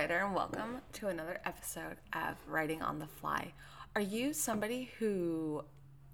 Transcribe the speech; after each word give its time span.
writer, 0.00 0.24
and 0.24 0.34
welcome 0.34 0.80
to 0.94 1.08
another 1.08 1.38
episode 1.44 1.98
of 2.14 2.34
Writing 2.48 2.80
on 2.80 2.98
the 2.98 3.06
Fly. 3.06 3.52
Are 3.94 4.00
you 4.00 4.32
somebody 4.32 4.90
who 4.98 5.62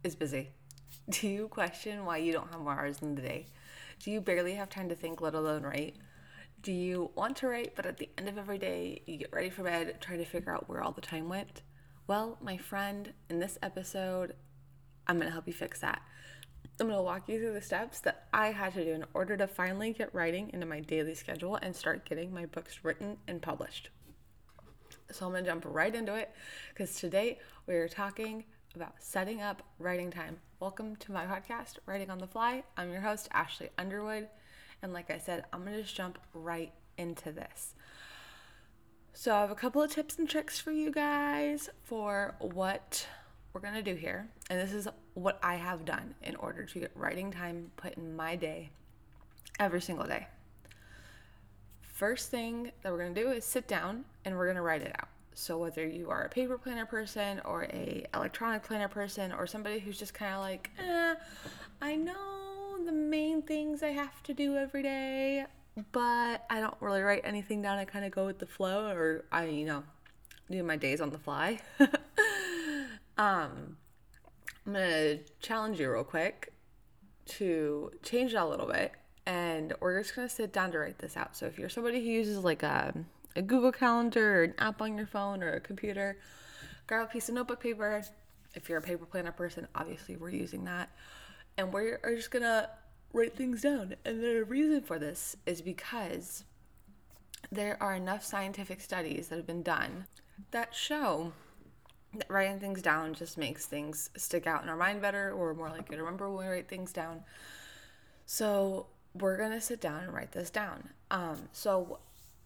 is 0.02 0.16
busy? 0.16 0.48
Do 1.08 1.28
you 1.28 1.46
question 1.46 2.04
why 2.04 2.16
you 2.16 2.32
don't 2.32 2.50
have 2.50 2.62
more 2.62 2.72
hours 2.72 3.00
in 3.00 3.14
the 3.14 3.22
day? 3.22 3.46
Do 4.02 4.10
you 4.10 4.20
barely 4.20 4.54
have 4.54 4.68
time 4.68 4.88
to 4.88 4.96
think, 4.96 5.20
let 5.20 5.36
alone 5.36 5.62
write? 5.62 5.94
Do 6.62 6.72
you 6.72 7.12
want 7.14 7.36
to 7.36 7.46
write, 7.46 7.76
but 7.76 7.86
at 7.86 7.98
the 7.98 8.08
end 8.18 8.28
of 8.28 8.38
every 8.38 8.58
day, 8.58 9.02
you 9.06 9.18
get 9.18 9.32
ready 9.32 9.50
for 9.50 9.62
bed 9.62 10.00
trying 10.00 10.18
to 10.18 10.24
figure 10.24 10.52
out 10.52 10.68
where 10.68 10.82
all 10.82 10.90
the 10.90 11.00
time 11.00 11.28
went? 11.28 11.62
Well, 12.08 12.38
my 12.42 12.56
friend, 12.56 13.12
in 13.30 13.38
this 13.38 13.56
episode, 13.62 14.34
I'm 15.06 15.14
going 15.14 15.28
to 15.28 15.32
help 15.32 15.46
you 15.46 15.52
fix 15.52 15.78
that. 15.82 16.02
I'm 16.78 16.88
going 16.88 16.98
to 16.98 17.02
walk 17.02 17.26
you 17.30 17.38
through 17.38 17.54
the 17.54 17.62
steps 17.62 18.00
that 18.00 18.26
I 18.34 18.48
had 18.48 18.74
to 18.74 18.84
do 18.84 18.92
in 18.92 19.06
order 19.14 19.34
to 19.38 19.46
finally 19.46 19.94
get 19.94 20.14
writing 20.14 20.50
into 20.52 20.66
my 20.66 20.80
daily 20.80 21.14
schedule 21.14 21.56
and 21.62 21.74
start 21.74 22.06
getting 22.06 22.34
my 22.34 22.44
books 22.44 22.80
written 22.82 23.16
and 23.26 23.40
published. 23.40 23.88
So 25.10 25.24
I'm 25.24 25.32
going 25.32 25.44
to 25.44 25.50
jump 25.50 25.64
right 25.66 25.94
into 25.94 26.14
it 26.14 26.34
because 26.68 26.94
today 26.94 27.38
we 27.66 27.76
are 27.76 27.88
talking 27.88 28.44
about 28.74 28.92
setting 28.98 29.40
up 29.40 29.62
writing 29.78 30.10
time. 30.10 30.36
Welcome 30.60 30.96
to 30.96 31.12
my 31.12 31.24
podcast, 31.24 31.78
Writing 31.86 32.10
on 32.10 32.18
the 32.18 32.26
Fly. 32.26 32.62
I'm 32.76 32.92
your 32.92 33.00
host, 33.00 33.30
Ashley 33.32 33.70
Underwood. 33.78 34.28
And 34.82 34.92
like 34.92 35.10
I 35.10 35.16
said, 35.16 35.46
I'm 35.54 35.62
going 35.62 35.76
to 35.76 35.82
just 35.82 35.96
jump 35.96 36.18
right 36.34 36.74
into 36.98 37.32
this. 37.32 37.74
So 39.14 39.34
I 39.34 39.40
have 39.40 39.50
a 39.50 39.54
couple 39.54 39.80
of 39.80 39.90
tips 39.90 40.18
and 40.18 40.28
tricks 40.28 40.60
for 40.60 40.72
you 40.72 40.90
guys 40.90 41.70
for 41.84 42.34
what 42.38 43.06
we're 43.54 43.62
going 43.62 43.72
to 43.72 43.82
do 43.82 43.94
here. 43.94 44.28
And 44.50 44.60
this 44.60 44.74
is 44.74 44.86
what 45.16 45.38
I 45.42 45.54
have 45.54 45.86
done 45.86 46.14
in 46.22 46.36
order 46.36 46.64
to 46.64 46.78
get 46.78 46.92
writing 46.94 47.32
time 47.32 47.70
put 47.78 47.96
in 47.96 48.14
my 48.14 48.36
day 48.36 48.68
every 49.58 49.80
single 49.80 50.06
day. 50.06 50.26
First 51.80 52.30
thing 52.30 52.70
that 52.82 52.92
we're 52.92 52.98
to 53.14 53.22
do 53.22 53.30
is 53.30 53.42
sit 53.46 53.66
down 53.66 54.04
and 54.26 54.36
we're 54.36 54.44
to 54.56 54.62
write 54.62 54.82
it 54.82 54.94
out. 55.00 55.08
So 55.32 55.56
whether 55.56 55.86
you 55.86 56.10
are 56.10 56.24
a 56.24 56.28
paper 56.28 56.58
planner 56.58 56.84
person 56.84 57.40
or 57.46 57.64
a 57.64 58.04
electronic 58.12 58.62
planner 58.62 58.88
person 58.88 59.32
or 59.32 59.46
somebody 59.46 59.78
who's 59.78 59.98
just 59.98 60.12
kind 60.12 60.34
of 60.34 60.40
like, 60.40 60.70
eh, 60.78 61.14
I 61.80 61.96
know 61.96 62.84
the 62.84 62.92
main 62.92 63.40
things 63.40 63.82
I 63.82 63.92
have 63.92 64.22
to 64.24 64.34
do 64.34 64.56
every 64.56 64.82
day, 64.82 65.46
but 65.92 66.44
I 66.50 66.60
don't 66.60 66.76
really 66.80 67.00
write 67.00 67.22
anything 67.24 67.62
down. 67.62 67.78
I 67.78 67.86
kind 67.86 68.04
of 68.04 68.10
go 68.10 68.26
with 68.26 68.38
the 68.38 68.46
flow 68.46 68.88
or 68.88 69.24
I, 69.32 69.46
you 69.46 69.64
know, 69.64 69.82
do 70.50 70.62
my 70.62 70.76
days 70.76 71.00
on 71.00 71.08
the 71.08 71.18
fly. 71.18 71.60
um, 73.16 73.78
I'm 74.66 74.72
gonna 74.72 75.18
challenge 75.40 75.78
you 75.78 75.92
real 75.92 76.02
quick 76.02 76.52
to 77.26 77.92
change 78.02 78.34
it 78.34 78.36
a 78.36 78.44
little 78.44 78.66
bit, 78.66 78.92
and 79.24 79.72
we're 79.80 80.02
just 80.02 80.16
gonna 80.16 80.28
sit 80.28 80.52
down 80.52 80.72
to 80.72 80.78
write 80.78 80.98
this 80.98 81.16
out. 81.16 81.36
So 81.36 81.46
if 81.46 81.58
you're 81.58 81.68
somebody 81.68 82.00
who 82.00 82.10
uses 82.10 82.38
like 82.38 82.64
a, 82.64 82.92
a 83.36 83.42
Google 83.42 83.70
Calendar 83.70 84.40
or 84.40 84.42
an 84.42 84.54
app 84.58 84.82
on 84.82 84.96
your 84.96 85.06
phone 85.06 85.42
or 85.42 85.52
a 85.52 85.60
computer, 85.60 86.18
grab 86.88 87.06
a 87.06 87.12
piece 87.12 87.28
of 87.28 87.36
notebook 87.36 87.60
paper. 87.60 88.02
If 88.54 88.68
you're 88.68 88.78
a 88.78 88.82
paper 88.82 89.06
planner 89.06 89.32
person, 89.32 89.68
obviously 89.74 90.16
we're 90.16 90.30
using 90.30 90.64
that, 90.64 90.90
and 91.56 91.72
we're 91.72 92.00
just 92.16 92.32
gonna 92.32 92.68
write 93.12 93.36
things 93.36 93.62
down. 93.62 93.94
And 94.04 94.20
the 94.20 94.44
reason 94.44 94.82
for 94.82 94.98
this 94.98 95.36
is 95.46 95.62
because 95.62 96.42
there 97.52 97.80
are 97.80 97.94
enough 97.94 98.24
scientific 98.24 98.80
studies 98.80 99.28
that 99.28 99.36
have 99.36 99.46
been 99.46 99.62
done 99.62 100.06
that 100.50 100.74
show 100.74 101.32
writing 102.28 102.58
things 102.58 102.82
down 102.82 103.14
just 103.14 103.38
makes 103.38 103.66
things 103.66 104.10
stick 104.16 104.46
out 104.46 104.62
in 104.62 104.68
our 104.68 104.76
mind 104.76 105.00
better 105.00 105.32
or 105.32 105.54
more 105.54 105.68
likely 105.68 105.96
to 105.96 106.02
remember 106.02 106.30
when 106.30 106.46
we 106.46 106.52
write 106.52 106.68
things 106.68 106.92
down. 106.92 107.22
So 108.26 108.86
we're 109.14 109.36
gonna 109.36 109.60
sit 109.60 109.80
down 109.80 110.02
and 110.04 110.12
write 110.12 110.32
this 110.32 110.50
down. 110.50 110.88
Um, 111.10 111.48
so 111.52 111.98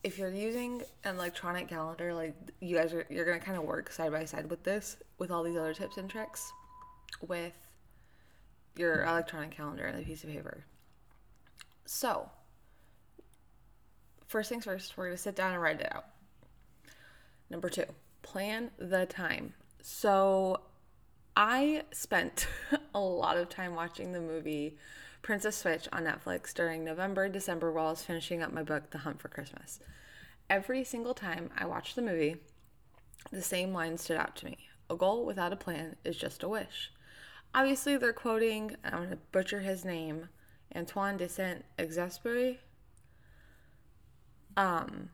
if 0.02 0.18
you're 0.18 0.30
using 0.30 0.82
an 1.04 1.16
electronic 1.16 1.68
calendar, 1.68 2.14
like 2.14 2.34
you 2.60 2.76
guys 2.76 2.92
are, 2.92 3.06
you're 3.10 3.24
gonna 3.24 3.40
kind 3.40 3.58
of 3.58 3.64
work 3.64 3.90
side 3.90 4.12
by 4.12 4.24
side 4.24 4.48
with 4.48 4.62
this, 4.62 4.96
with 5.18 5.30
all 5.30 5.42
these 5.42 5.56
other 5.56 5.74
tips 5.74 5.96
and 5.96 6.08
tricks, 6.08 6.52
with 7.26 7.52
your 8.76 9.04
electronic 9.04 9.50
calendar 9.50 9.84
and 9.84 10.00
a 10.00 10.04
piece 10.04 10.24
of 10.24 10.30
paper. 10.30 10.64
So 11.84 12.30
first 14.26 14.48
things 14.48 14.64
first, 14.64 14.96
we're 14.96 15.06
gonna 15.06 15.16
sit 15.18 15.34
down 15.36 15.52
and 15.52 15.62
write 15.62 15.80
it 15.80 15.92
out. 15.94 16.06
Number 17.50 17.68
two, 17.68 17.84
plan 18.22 18.70
the 18.78 19.06
time. 19.06 19.54
So 19.82 20.60
I 21.36 21.82
spent 21.92 22.46
a 22.94 23.00
lot 23.00 23.36
of 23.36 23.48
time 23.48 23.74
watching 23.74 24.12
the 24.12 24.20
movie 24.20 24.76
Princess 25.22 25.56
Switch 25.56 25.88
on 25.92 26.04
Netflix 26.04 26.54
during 26.54 26.84
November, 26.84 27.28
December 27.28 27.70
while 27.70 27.88
I 27.88 27.90
was 27.90 28.02
finishing 28.02 28.42
up 28.42 28.52
my 28.52 28.62
book, 28.62 28.90
The 28.90 28.98
Hunt 28.98 29.20
for 29.20 29.28
Christmas. 29.28 29.80
Every 30.48 30.82
single 30.82 31.14
time 31.14 31.50
I 31.56 31.66
watched 31.66 31.94
the 31.94 32.02
movie, 32.02 32.36
the 33.30 33.42
same 33.42 33.72
line 33.72 33.98
stood 33.98 34.16
out 34.16 34.34
to 34.36 34.46
me 34.46 34.56
A 34.88 34.96
goal 34.96 35.26
without 35.26 35.52
a 35.52 35.56
plan 35.56 35.96
is 36.04 36.16
just 36.16 36.42
a 36.42 36.48
wish. 36.48 36.90
Obviously, 37.54 37.96
they're 37.96 38.12
quoting, 38.12 38.76
I'm 38.84 38.92
going 38.92 39.10
to 39.10 39.18
butcher 39.32 39.60
his 39.60 39.84
name, 39.84 40.28
Antoine 40.74 41.16
de 41.16 41.28
Saint 41.28 41.64
Exupéry. 41.78 42.58
Um, 44.56 45.10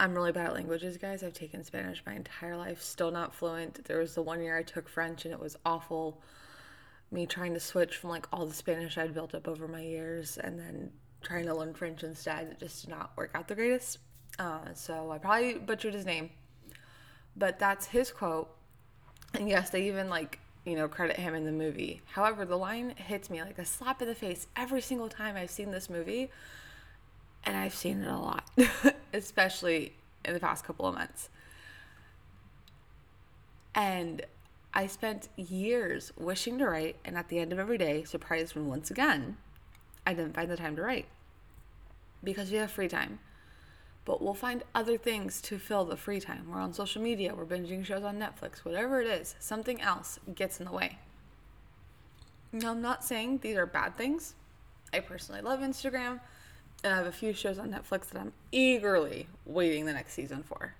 I'm 0.00 0.14
really 0.14 0.32
bad 0.32 0.46
at 0.46 0.54
languages, 0.54 0.96
guys. 0.96 1.22
I've 1.22 1.34
taken 1.34 1.62
Spanish 1.62 2.02
my 2.06 2.14
entire 2.14 2.56
life, 2.56 2.80
still 2.80 3.10
not 3.10 3.34
fluent. 3.34 3.84
There 3.84 3.98
was 3.98 4.14
the 4.14 4.22
one 4.22 4.42
year 4.42 4.56
I 4.56 4.62
took 4.62 4.88
French 4.88 5.26
and 5.26 5.34
it 5.34 5.38
was 5.38 5.58
awful. 5.66 6.22
Me 7.10 7.26
trying 7.26 7.52
to 7.52 7.60
switch 7.60 7.98
from 7.98 8.08
like 8.08 8.26
all 8.32 8.46
the 8.46 8.54
Spanish 8.54 8.96
I'd 8.96 9.12
built 9.12 9.34
up 9.34 9.46
over 9.46 9.68
my 9.68 9.82
years 9.82 10.38
and 10.38 10.58
then 10.58 10.90
trying 11.20 11.44
to 11.44 11.54
learn 11.54 11.74
French 11.74 12.02
instead. 12.02 12.46
It 12.46 12.60
just 12.60 12.80
did 12.80 12.90
not 12.90 13.12
work 13.14 13.32
out 13.34 13.46
the 13.46 13.54
greatest. 13.54 13.98
Uh, 14.38 14.72
so 14.72 15.10
I 15.10 15.18
probably 15.18 15.58
butchered 15.58 15.92
his 15.92 16.06
name. 16.06 16.30
But 17.36 17.58
that's 17.58 17.84
his 17.84 18.10
quote. 18.10 18.48
And 19.34 19.50
yes, 19.50 19.68
they 19.68 19.86
even 19.86 20.08
like, 20.08 20.38
you 20.64 20.76
know, 20.76 20.88
credit 20.88 21.16
him 21.18 21.34
in 21.34 21.44
the 21.44 21.52
movie. 21.52 22.00
However, 22.06 22.46
the 22.46 22.56
line 22.56 22.94
hits 22.96 23.28
me 23.28 23.42
like 23.42 23.58
a 23.58 23.66
slap 23.66 24.00
in 24.00 24.08
the 24.08 24.14
face 24.14 24.46
every 24.56 24.80
single 24.80 25.10
time 25.10 25.36
I've 25.36 25.50
seen 25.50 25.72
this 25.72 25.90
movie 25.90 26.30
and 27.44 27.56
I've 27.56 27.74
seen 27.74 28.02
it 28.02 28.08
a 28.08 28.16
lot, 28.16 28.44
especially 29.12 29.92
in 30.24 30.34
the 30.34 30.40
past 30.40 30.64
couple 30.64 30.86
of 30.86 30.94
months. 30.94 31.28
And 33.74 34.22
I 34.74 34.86
spent 34.86 35.28
years 35.36 36.12
wishing 36.16 36.58
to 36.58 36.68
write, 36.68 36.96
and 37.04 37.16
at 37.16 37.28
the 37.28 37.38
end 37.38 37.52
of 37.52 37.58
every 37.58 37.78
day, 37.78 38.04
surprised 38.04 38.54
when 38.54 38.66
once 38.66 38.90
again 38.90 39.36
I 40.06 40.14
didn't 40.14 40.34
find 40.34 40.50
the 40.50 40.56
time 40.56 40.76
to 40.76 40.82
write 40.82 41.06
because 42.22 42.50
we 42.50 42.58
have 42.58 42.70
free 42.70 42.88
time. 42.88 43.18
But 44.04 44.22
we'll 44.22 44.34
find 44.34 44.64
other 44.74 44.96
things 44.96 45.40
to 45.42 45.58
fill 45.58 45.84
the 45.84 45.96
free 45.96 46.20
time. 46.20 46.46
We're 46.50 46.60
on 46.60 46.72
social 46.72 47.02
media, 47.02 47.34
we're 47.34 47.44
binging 47.44 47.84
shows 47.84 48.02
on 48.02 48.18
Netflix, 48.18 48.58
whatever 48.64 49.00
it 49.00 49.06
is, 49.06 49.34
something 49.38 49.80
else 49.80 50.18
gets 50.34 50.58
in 50.58 50.66
the 50.66 50.72
way. 50.72 50.98
Now, 52.52 52.72
I'm 52.72 52.82
not 52.82 53.04
saying 53.04 53.38
these 53.38 53.56
are 53.56 53.66
bad 53.66 53.96
things. 53.96 54.34
I 54.92 55.00
personally 55.00 55.40
love 55.40 55.60
Instagram 55.60 56.20
I 56.82 56.88
have 56.88 57.06
a 57.06 57.12
few 57.12 57.32
shows 57.32 57.58
on 57.58 57.70
Netflix 57.70 58.08
that 58.08 58.20
I'm 58.20 58.32
eagerly 58.52 59.28
waiting 59.44 59.84
the 59.84 59.92
next 59.92 60.14
season 60.14 60.42
for. 60.42 60.74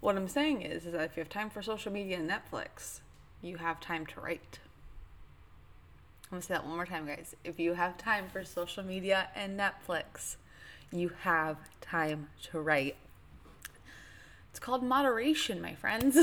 What 0.00 0.16
I'm 0.16 0.28
saying 0.28 0.62
is, 0.62 0.86
is 0.86 0.92
that 0.92 1.02
if 1.02 1.16
you 1.16 1.20
have 1.20 1.28
time 1.28 1.50
for 1.50 1.60
social 1.60 1.92
media 1.92 2.18
and 2.18 2.30
Netflix, 2.30 3.00
you 3.42 3.56
have 3.58 3.80
time 3.80 4.06
to 4.06 4.20
write. 4.20 4.60
I'm 6.24 6.36
gonna 6.36 6.42
say 6.42 6.54
that 6.54 6.66
one 6.66 6.76
more 6.76 6.86
time, 6.86 7.06
guys. 7.06 7.34
If 7.44 7.58
you 7.58 7.74
have 7.74 7.98
time 7.98 8.28
for 8.32 8.44
social 8.44 8.84
media 8.84 9.28
and 9.34 9.58
Netflix, 9.58 10.36
you 10.92 11.10
have 11.20 11.56
time 11.80 12.28
to 12.50 12.60
write. 12.60 12.96
It's 14.50 14.60
called 14.60 14.82
moderation, 14.82 15.60
my 15.60 15.74
friends. 15.74 16.16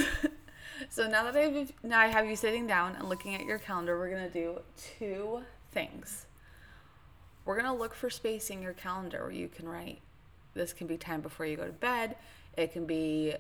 so 0.90 1.08
now 1.08 1.30
that 1.30 1.36
I've 1.36 1.74
now 1.84 2.00
I 2.00 2.08
have 2.08 2.28
you 2.28 2.36
sitting 2.36 2.66
down 2.66 2.96
and 2.96 3.10
looking 3.10 3.36
at 3.36 3.46
your 3.46 3.60
calendar, 3.60 3.98
we're 3.98 4.10
gonna 4.10 4.30
do 4.30 4.62
two 4.78 5.42
things. 5.72 6.26
We're 7.46 7.56
going 7.56 7.72
to 7.72 7.80
look 7.80 7.94
for 7.94 8.10
space 8.10 8.50
in 8.50 8.62
your 8.62 8.74
calendar 8.74 9.22
where 9.24 9.32
you 9.32 9.48
can 9.48 9.70
write. 9.70 10.00
This 10.56 10.74
can 10.74 10.88
be 10.88 10.98
time 10.98 11.22
before 11.22 11.46
you 11.46 11.56
go 11.56 11.66
to 11.66 11.72
bed. 11.72 12.16
It 12.58 12.74
can 12.74 12.86
be 12.86 13.36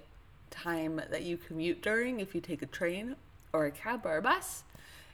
time 0.51 1.01
that 1.09 1.23
you 1.23 1.37
commute 1.37 1.81
during 1.81 2.19
if 2.19 2.35
you 2.35 2.41
take 2.41 2.61
a 2.61 2.67
train 2.67 3.15
or 3.51 3.65
a 3.65 3.71
cab 3.71 4.05
or 4.05 4.17
a 4.17 4.21
bus. 4.21 4.63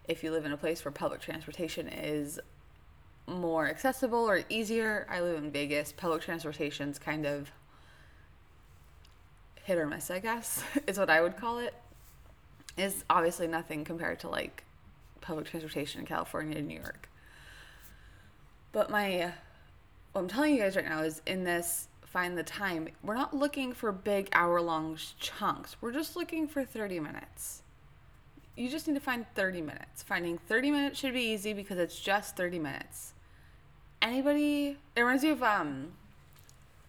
If 0.08 0.24
you 0.24 0.32
live 0.32 0.46
in 0.46 0.52
a 0.52 0.58
place 0.58 0.84
where 0.84 0.92
public 0.92 1.22
transportation 1.22 1.88
is 1.88 2.40
more 3.28 3.68
accessible 3.68 4.30
or 4.30 4.44
easier, 4.50 5.08
I 5.10 5.22
live 5.22 5.42
in 5.42 5.52
Vegas. 5.52 5.94
Public 5.94 6.22
transportation's 6.22 7.00
kind 7.00 7.26
of 7.26 7.52
hit 9.64 9.78
or 9.78 9.86
miss, 9.86 10.12
I 10.12 10.20
guess, 10.20 10.64
is 10.88 10.98
what 10.98 11.10
I 11.10 11.22
would 11.22 11.38
call 11.38 11.60
it. 11.60 11.74
Is 12.78 13.04
obviously 13.10 13.48
nothing 13.48 13.86
compared 13.86 14.20
to 14.22 14.30
like 14.30 14.64
public 15.20 15.46
transportation 15.46 16.02
in 16.02 16.08
California 16.08 16.58
and 16.58 16.68
New 16.68 16.80
York. 16.80 17.11
But 18.72 18.90
my, 18.90 19.34
what 20.12 20.22
I'm 20.22 20.28
telling 20.28 20.56
you 20.56 20.62
guys 20.62 20.76
right 20.76 20.86
now 20.86 21.02
is 21.02 21.22
in 21.26 21.44
this 21.44 21.88
find 22.06 22.38
the 22.38 22.44
time, 22.44 22.90
we're 23.04 23.16
not 23.16 23.34
looking 23.34 23.74
for 23.74 23.92
big 23.92 24.28
hour 24.34 24.62
long 24.62 24.98
chunks. 25.20 25.78
We're 25.80 25.94
just 25.94 26.16
looking 26.16 26.48
for 26.48 26.64
30 26.66 27.00
minutes. 27.00 27.64
You 28.58 28.70
just 28.70 28.88
need 28.88 28.96
to 28.96 29.00
find 29.00 29.26
30 29.34 29.62
minutes. 29.62 30.04
Finding 30.04 30.38
30 30.38 30.72
minutes 30.72 31.00
should 31.00 31.14
be 31.14 31.22
easy 31.22 31.54
because 31.54 31.78
it's 31.78 32.00
just 32.00 32.36
30 32.36 32.60
minutes. 32.60 33.14
Anybody, 34.02 34.78
it 34.96 35.02
reminds 35.02 35.24
me 35.24 35.30
of, 35.30 35.42
um, 35.42 35.94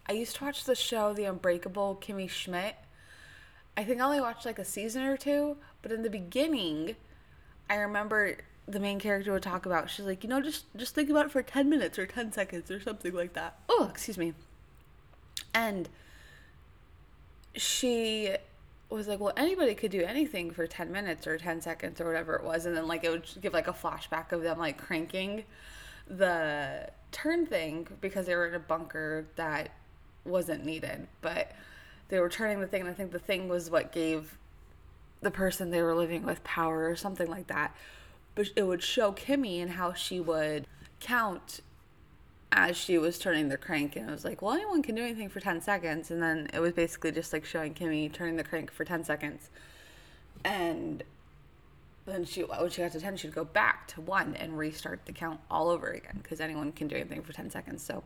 I 0.07 0.13
used 0.13 0.35
to 0.37 0.43
watch 0.43 0.65
the 0.65 0.75
show 0.75 1.13
The 1.13 1.23
Unbreakable 1.23 1.99
Kimmy 2.01 2.29
Schmidt. 2.29 2.75
I 3.77 3.83
think 3.83 4.01
I 4.01 4.05
only 4.05 4.19
watched 4.19 4.45
like 4.45 4.59
a 4.59 4.65
season 4.65 5.03
or 5.03 5.15
two, 5.15 5.57
but 5.81 5.91
in 5.91 6.03
the 6.03 6.09
beginning, 6.09 6.95
I 7.69 7.75
remember 7.75 8.37
the 8.67 8.79
main 8.79 8.99
character 8.99 9.31
would 9.33 9.43
talk 9.43 9.65
about 9.65 9.89
she's 9.89 10.05
like, 10.05 10.23
you 10.23 10.29
know, 10.29 10.41
just 10.41 10.65
just 10.75 10.95
think 10.95 11.09
about 11.09 11.25
it 11.25 11.31
for 11.31 11.41
10 11.41 11.69
minutes 11.69 11.99
or 11.99 12.05
10 12.05 12.31
seconds 12.31 12.71
or 12.71 12.79
something 12.81 13.13
like 13.13 13.33
that. 13.33 13.57
Oh, 13.69 13.87
excuse 13.89 14.17
me. 14.17 14.33
And 15.53 15.89
she 17.55 18.35
was 18.89 19.07
like, 19.07 19.19
well, 19.19 19.33
anybody 19.35 19.75
could 19.75 19.91
do 19.91 20.03
anything 20.03 20.51
for 20.51 20.67
10 20.67 20.91
minutes 20.91 21.27
or 21.27 21.37
10 21.37 21.61
seconds 21.61 21.99
or 21.99 22.05
whatever 22.05 22.35
it 22.35 22.43
was. 22.43 22.65
And 22.65 22.75
then, 22.75 22.87
like, 22.87 23.03
it 23.03 23.09
would 23.09 23.27
give 23.41 23.53
like 23.53 23.67
a 23.67 23.73
flashback 23.73 24.31
of 24.31 24.43
them 24.43 24.59
like 24.59 24.77
cranking 24.77 25.43
the 26.07 26.89
turn 27.11 27.45
thing 27.45 27.87
because 28.01 28.25
they 28.25 28.35
were 28.35 28.47
in 28.47 28.55
a 28.55 28.59
bunker 28.59 29.25
that 29.35 29.69
wasn't 30.25 30.65
needed. 30.65 31.07
But 31.21 31.51
they 32.09 32.19
were 32.19 32.29
turning 32.29 32.59
the 32.59 32.67
thing, 32.67 32.81
and 32.81 32.89
I 32.89 32.93
think 32.93 33.11
the 33.11 33.19
thing 33.19 33.47
was 33.47 33.69
what 33.69 33.91
gave 33.91 34.37
the 35.21 35.31
person 35.31 35.71
they 35.71 35.81
were 35.81 35.95
living 35.95 36.23
with 36.23 36.43
power 36.43 36.87
or 36.89 36.95
something 36.95 37.29
like 37.29 37.47
that. 37.47 37.75
But 38.35 38.49
it 38.55 38.63
would 38.63 38.81
show 38.81 39.11
Kimmy 39.11 39.61
and 39.61 39.71
how 39.71 39.93
she 39.93 40.19
would 40.19 40.67
count 40.99 41.61
as 42.53 42.77
she 42.77 42.97
was 42.97 43.17
turning 43.17 43.49
the 43.49 43.57
crank. 43.57 43.95
And 43.95 44.07
it 44.07 44.11
was 44.11 44.23
like 44.23 44.41
well 44.41 44.53
anyone 44.53 44.83
can 44.83 44.95
do 44.95 45.03
anything 45.03 45.29
for 45.29 45.39
10 45.39 45.61
seconds. 45.61 46.11
And 46.11 46.21
then 46.21 46.47
it 46.53 46.59
was 46.59 46.73
basically 46.73 47.11
just 47.11 47.33
like 47.33 47.43
showing 47.45 47.73
kimmy 47.73 48.11
turning 48.11 48.37
the 48.37 48.43
crank 48.43 48.71
for 48.71 48.85
10 48.85 49.03
seconds. 49.03 49.49
And 50.45 51.03
then 52.05 52.25
she 52.25 52.41
when 52.41 52.69
she 52.69 52.81
got 52.81 52.91
to 52.91 52.99
10 52.99 53.17
she'd 53.17 53.33
go 53.33 53.43
back 53.43 53.87
to 53.87 54.01
1 54.01 54.35
and 54.35 54.57
restart 54.57 55.05
the 55.05 55.13
count 55.13 55.39
all 55.49 55.69
over 55.69 55.87
again 55.87 56.19
because 56.21 56.39
anyone 56.39 56.71
can 56.71 56.87
do 56.87 56.95
anything 56.95 57.23
for 57.23 57.33
10 57.33 57.49
seconds. 57.49 57.83
So 57.83 58.03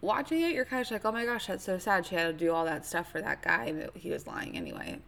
watching 0.00 0.40
it 0.40 0.52
you're 0.52 0.64
kind 0.64 0.84
of 0.84 0.90
like 0.90 1.04
oh 1.04 1.12
my 1.12 1.24
gosh 1.24 1.48
that's 1.48 1.64
so 1.64 1.78
sad. 1.78 2.06
She 2.06 2.14
had 2.14 2.26
to 2.26 2.32
do 2.32 2.52
all 2.52 2.64
that 2.64 2.86
stuff 2.86 3.10
for 3.10 3.20
that 3.20 3.42
guy 3.42 3.64
and 3.64 3.90
he 3.94 4.10
was 4.10 4.26
lying 4.26 4.56
anyway 4.56 5.00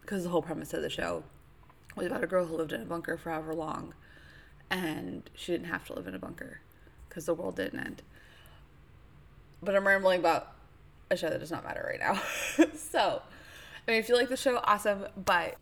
because 0.00 0.24
the 0.24 0.30
whole 0.30 0.42
premise 0.42 0.74
of 0.74 0.82
the 0.82 0.90
show 0.90 1.22
was 1.98 2.06
about 2.06 2.24
a 2.24 2.26
girl 2.26 2.46
who 2.46 2.56
lived 2.56 2.72
in 2.72 2.82
a 2.82 2.86
bunker 2.86 3.16
for 3.16 3.30
however 3.30 3.54
long 3.54 3.94
and 4.70 5.30
she 5.34 5.52
didn't 5.52 5.68
have 5.68 5.84
to 5.86 5.94
live 5.94 6.06
in 6.06 6.14
a 6.14 6.18
bunker 6.18 6.60
because 7.08 7.26
the 7.26 7.34
world 7.34 7.56
didn't 7.56 7.80
end. 7.80 8.02
But 9.62 9.74
I'm 9.74 9.86
rambling 9.86 10.20
about 10.20 10.52
a 11.10 11.16
show 11.16 11.30
that 11.30 11.40
does 11.40 11.50
not 11.50 11.64
matter 11.64 11.84
right 11.88 12.00
now. 12.00 12.20
so, 12.74 13.22
I 13.86 13.90
mean, 13.90 14.00
if 14.00 14.08
you 14.08 14.16
like 14.16 14.28
the 14.28 14.36
show, 14.36 14.60
awesome. 14.64 15.06
But 15.16 15.56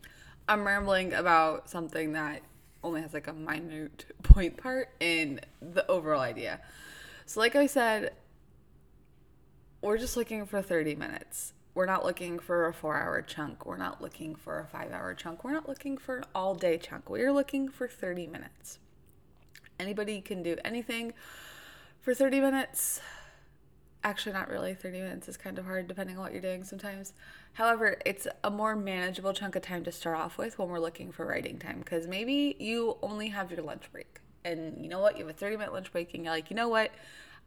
I'm 0.47 0.65
rambling 0.65 1.13
about 1.13 1.69
something 1.69 2.13
that 2.13 2.41
only 2.83 3.01
has 3.01 3.13
like 3.13 3.27
a 3.27 3.33
minute 3.33 4.05
point 4.23 4.57
part 4.57 4.89
in 4.99 5.39
the 5.61 5.89
overall 5.89 6.21
idea. 6.21 6.59
So, 7.25 7.39
like 7.39 7.55
I 7.55 7.65
said, 7.65 8.13
we're 9.81 9.97
just 9.97 10.17
looking 10.17 10.45
for 10.45 10.61
30 10.61 10.95
minutes. 10.95 11.53
We're 11.77 11.85
not 11.85 12.03
looking 12.03 12.39
for 12.39 12.65
a 12.65 12.73
four 12.73 12.97
hour 12.97 13.21
chunk. 13.21 13.63
We're 13.63 13.77
not 13.77 14.01
looking 14.01 14.33
for 14.33 14.59
a 14.59 14.65
five 14.65 14.91
hour 14.91 15.13
chunk. 15.13 15.43
We're 15.43 15.51
not 15.51 15.69
looking 15.69 15.95
for 15.95 16.17
an 16.17 16.23
all 16.33 16.55
day 16.55 16.79
chunk. 16.79 17.07
We're 17.07 17.31
looking 17.31 17.69
for 17.69 17.87
30 17.87 18.25
minutes. 18.25 18.79
Anybody 19.79 20.19
can 20.19 20.41
do 20.41 20.57
anything 20.65 21.13
for 22.01 22.15
30 22.15 22.39
minutes. 22.39 22.99
Actually, 24.03 24.33
not 24.33 24.49
really. 24.49 24.73
30 24.73 25.01
minutes 25.01 25.27
is 25.27 25.37
kind 25.37 25.59
of 25.59 25.65
hard 25.65 25.87
depending 25.87 26.17
on 26.17 26.23
what 26.23 26.31
you're 26.31 26.41
doing 26.41 26.63
sometimes. 26.63 27.13
However, 27.53 27.97
it's 28.07 28.27
a 28.43 28.49
more 28.49 28.75
manageable 28.75 29.33
chunk 29.33 29.55
of 29.55 29.61
time 29.61 29.83
to 29.83 29.91
start 29.91 30.17
off 30.17 30.39
with 30.39 30.57
when 30.57 30.69
we're 30.69 30.79
looking 30.79 31.11
for 31.11 31.27
writing 31.27 31.59
time 31.59 31.77
because 31.77 32.07
maybe 32.07 32.55
you 32.57 32.97
only 33.03 33.27
have 33.27 33.51
your 33.51 33.61
lunch 33.61 33.83
break. 33.91 34.19
And 34.43 34.81
you 34.81 34.89
know 34.89 34.99
what? 34.99 35.15
You 35.19 35.27
have 35.27 35.35
a 35.35 35.37
30 35.37 35.57
minute 35.57 35.73
lunch 35.73 35.91
break 35.91 36.15
and 36.15 36.23
you're 36.23 36.33
like, 36.33 36.49
you 36.49 36.55
know 36.55 36.69
what? 36.69 36.89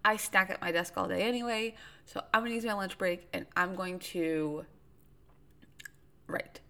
I 0.04 0.16
stack 0.16 0.50
at 0.50 0.60
my 0.60 0.72
desk 0.72 0.96
all 0.96 1.08
day 1.08 1.22
anyway. 1.22 1.74
So 2.04 2.22
I'm 2.32 2.44
to 2.44 2.50
use 2.50 2.64
my 2.64 2.72
lunch 2.72 2.96
break 2.98 3.28
and 3.32 3.46
I'm 3.56 3.74
going 3.74 3.98
to 3.98 4.64
write. 6.26 6.60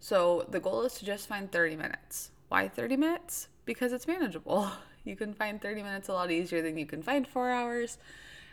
So 0.00 0.46
the 0.48 0.60
goal 0.60 0.82
is 0.82 0.94
to 0.94 1.04
just 1.04 1.28
find 1.28 1.50
30 1.50 1.76
minutes. 1.76 2.30
Why 2.48 2.68
30 2.68 2.96
minutes? 2.96 3.48
because 3.64 3.92
it's 3.92 4.06
manageable. 4.06 4.70
You 5.04 5.16
can 5.16 5.34
find 5.34 5.60
30 5.60 5.82
minutes 5.82 6.08
a 6.08 6.12
lot 6.12 6.30
easier 6.30 6.62
than 6.62 6.78
you 6.78 6.86
can 6.86 7.02
find 7.02 7.26
four 7.26 7.50
hours. 7.50 7.98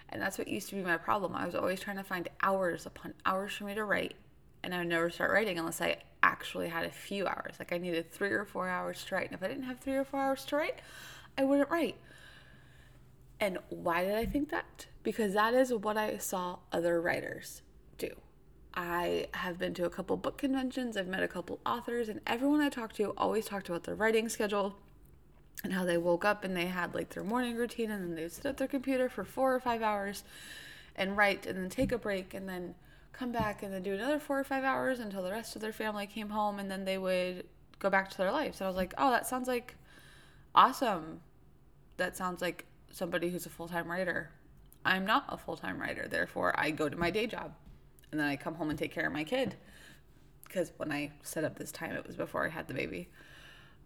And 0.10 0.20
that's 0.20 0.40
what 0.40 0.48
used 0.48 0.68
to 0.70 0.76
be 0.76 0.82
my 0.82 0.98
problem. 0.98 1.36
I 1.36 1.46
was 1.46 1.54
always 1.54 1.80
trying 1.80 1.98
to 1.98 2.04
find 2.04 2.28
hours 2.42 2.88
upon 2.88 3.14
hours 3.24 3.54
for 3.54 3.66
me 3.66 3.76
to 3.76 3.84
write. 3.84 4.16
And 4.64 4.74
I 4.74 4.80
would 4.80 4.88
never 4.88 5.12
start 5.12 5.30
writing 5.30 5.60
unless 5.60 5.80
I 5.80 5.98
actually 6.24 6.70
had 6.70 6.86
a 6.86 6.90
few 6.90 7.28
hours. 7.28 7.54
Like 7.60 7.72
I 7.72 7.78
needed 7.78 8.12
three 8.12 8.32
or 8.32 8.46
four 8.46 8.68
hours 8.68 9.06
to 9.06 9.14
write. 9.14 9.28
And 9.28 9.36
if 9.36 9.44
I 9.44 9.48
didn't 9.48 9.66
have 9.66 9.78
three 9.78 9.94
or 9.94 10.04
four 10.04 10.20
hours 10.20 10.44
to 10.46 10.56
write, 10.56 10.80
I 11.38 11.44
wouldn't 11.44 11.70
write. 11.70 11.98
And 13.40 13.58
why 13.70 14.04
did 14.04 14.16
I 14.16 14.26
think 14.26 14.50
that? 14.50 14.88
Because 15.04 15.34
that 15.34 15.54
is 15.54 15.74
what 15.74 15.98
I 15.98 16.18
saw 16.18 16.60
other 16.72 17.00
writers 17.02 17.62
do. 17.98 18.10
I 18.74 19.28
have 19.34 19.58
been 19.58 19.74
to 19.76 19.86
a 19.86 19.90
couple 19.90 20.16
book 20.18 20.38
conventions, 20.38 20.96
I've 20.96 21.08
met 21.08 21.24
a 21.24 21.28
couple 21.28 21.60
authors, 21.66 22.10
and 22.10 22.22
everyone 22.28 22.62
I 22.62 22.70
talked 22.70 22.96
to 22.98 23.14
always 23.18 23.46
talked 23.46 23.70
about 23.70 23.84
their 23.84 23.96
writing 23.96 24.30
schedule 24.30 24.76
and 25.64 25.74
how 25.74 25.86
they 25.86 25.98
woke 25.98 26.24
up 26.24 26.44
and 26.44 26.56
they 26.56 26.68
had 26.68 26.94
like 26.94 27.10
their 27.10 27.24
morning 27.24 27.56
routine 27.56 27.92
and 27.92 28.04
then 28.04 28.16
they 28.16 28.24
would 28.24 28.32
sit 28.32 28.46
at 28.46 28.58
their 28.58 28.68
computer 28.68 29.10
for 29.10 29.24
four 29.24 29.54
or 29.54 29.60
five 29.60 29.82
hours 29.82 30.24
and 30.96 31.18
write 31.18 31.46
and 31.46 31.58
then 31.58 31.70
take 31.70 31.92
a 31.92 31.98
break 31.98 32.34
and 32.34 32.48
then 32.48 32.76
come 33.12 33.32
back 33.32 33.64
and 33.64 33.74
then 33.74 33.84
do 33.84 33.94
another 33.94 34.20
four 34.20 34.40
or 34.40 34.44
five 34.44 34.64
hours 34.64 35.00
until 35.00 35.24
the 35.24 35.32
rest 35.32 35.56
of 35.56 35.62
their 35.62 35.74
family 35.74 36.08
came 36.08 36.30
home 36.30 36.60
and 36.60 36.72
then 36.72 36.86
they 36.86 36.98
would 36.98 37.44
go 37.80 37.90
back 37.90 38.10
to 38.10 38.18
their 38.18 38.32
lives. 38.32 38.60
And 38.60 38.66
I 38.66 38.70
was 38.70 38.78
like, 38.78 38.94
oh, 38.98 39.10
that 39.10 39.28
sounds 39.28 39.48
like 39.48 39.76
awesome. 40.56 41.22
That 41.98 42.16
sounds 42.16 42.42
like 42.42 42.66
somebody 42.92 43.30
who's 43.30 43.46
a 43.46 43.50
full 43.50 43.68
time 43.68 43.90
writer. 43.90 44.32
I'm 44.86 45.06
not 45.06 45.26
a 45.30 45.38
full 45.38 45.58
time 45.58 45.80
writer, 45.80 46.08
therefore, 46.08 46.58
I 46.58 46.72
go 46.72 46.90
to 46.90 46.96
my 46.96 47.12
day 47.12 47.28
job 47.28 47.54
and 48.12 48.20
then 48.20 48.28
I 48.28 48.36
come 48.36 48.56
home 48.56 48.70
and 48.70 48.80
take 48.80 48.94
care 48.94 49.08
of 49.08 49.14
my 49.14 49.24
kid. 49.24 49.56
Because 50.46 50.72
when 50.78 50.92
I 50.92 51.12
set 51.22 51.44
up 51.44 51.58
this 51.58 51.72
time, 51.72 51.96
it 51.96 52.08
was 52.08 52.16
before 52.16 52.46
I 52.46 52.50
had 52.50 52.68
the 52.68 52.74
baby 52.74 53.10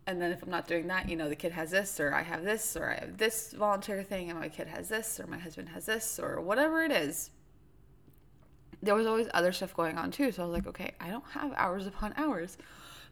and 0.06 0.22
then 0.22 0.32
if 0.32 0.44
I'm 0.44 0.50
not 0.50 0.68
doing 0.68 0.88
that, 0.88 1.08
you 1.08 1.16
know, 1.16 1.30
the 1.30 1.36
kid 1.36 1.54
has 1.54 1.72
this, 1.72 2.00
or 2.00 2.14
I 2.14 2.24
have 2.24 2.44
this, 2.44 2.76
or 2.76 2.90
I 2.90 3.06
have 3.06 3.18
this 3.18 3.54
volunteer 3.54 4.04
thing, 4.04 4.30
and 4.30 4.40
my 4.40 4.50
kid 4.50 4.68
has 4.68 4.90
this, 4.90 5.20
or 5.20 5.28
my 5.28 5.38
husband 5.38 5.70
has 5.70 5.86
this, 5.86 6.20
or 6.20 6.42
whatever 6.42 6.84
it 6.84 6.92
is. 6.92 7.30
There 8.82 8.96
was 8.96 9.08
always 9.08 9.28
other 9.34 9.54
stuff 9.54 9.74
going 9.74 9.98
on 9.98 10.12
too. 10.12 10.32
So 10.32 10.44
I 10.44 10.46
was 10.46 10.54
like, 10.54 10.68
okay, 10.68 10.92
I 11.00 11.10
don't 11.10 11.24
have 11.32 11.54
hours 11.56 11.88
upon 11.88 12.14
hours. 12.18 12.58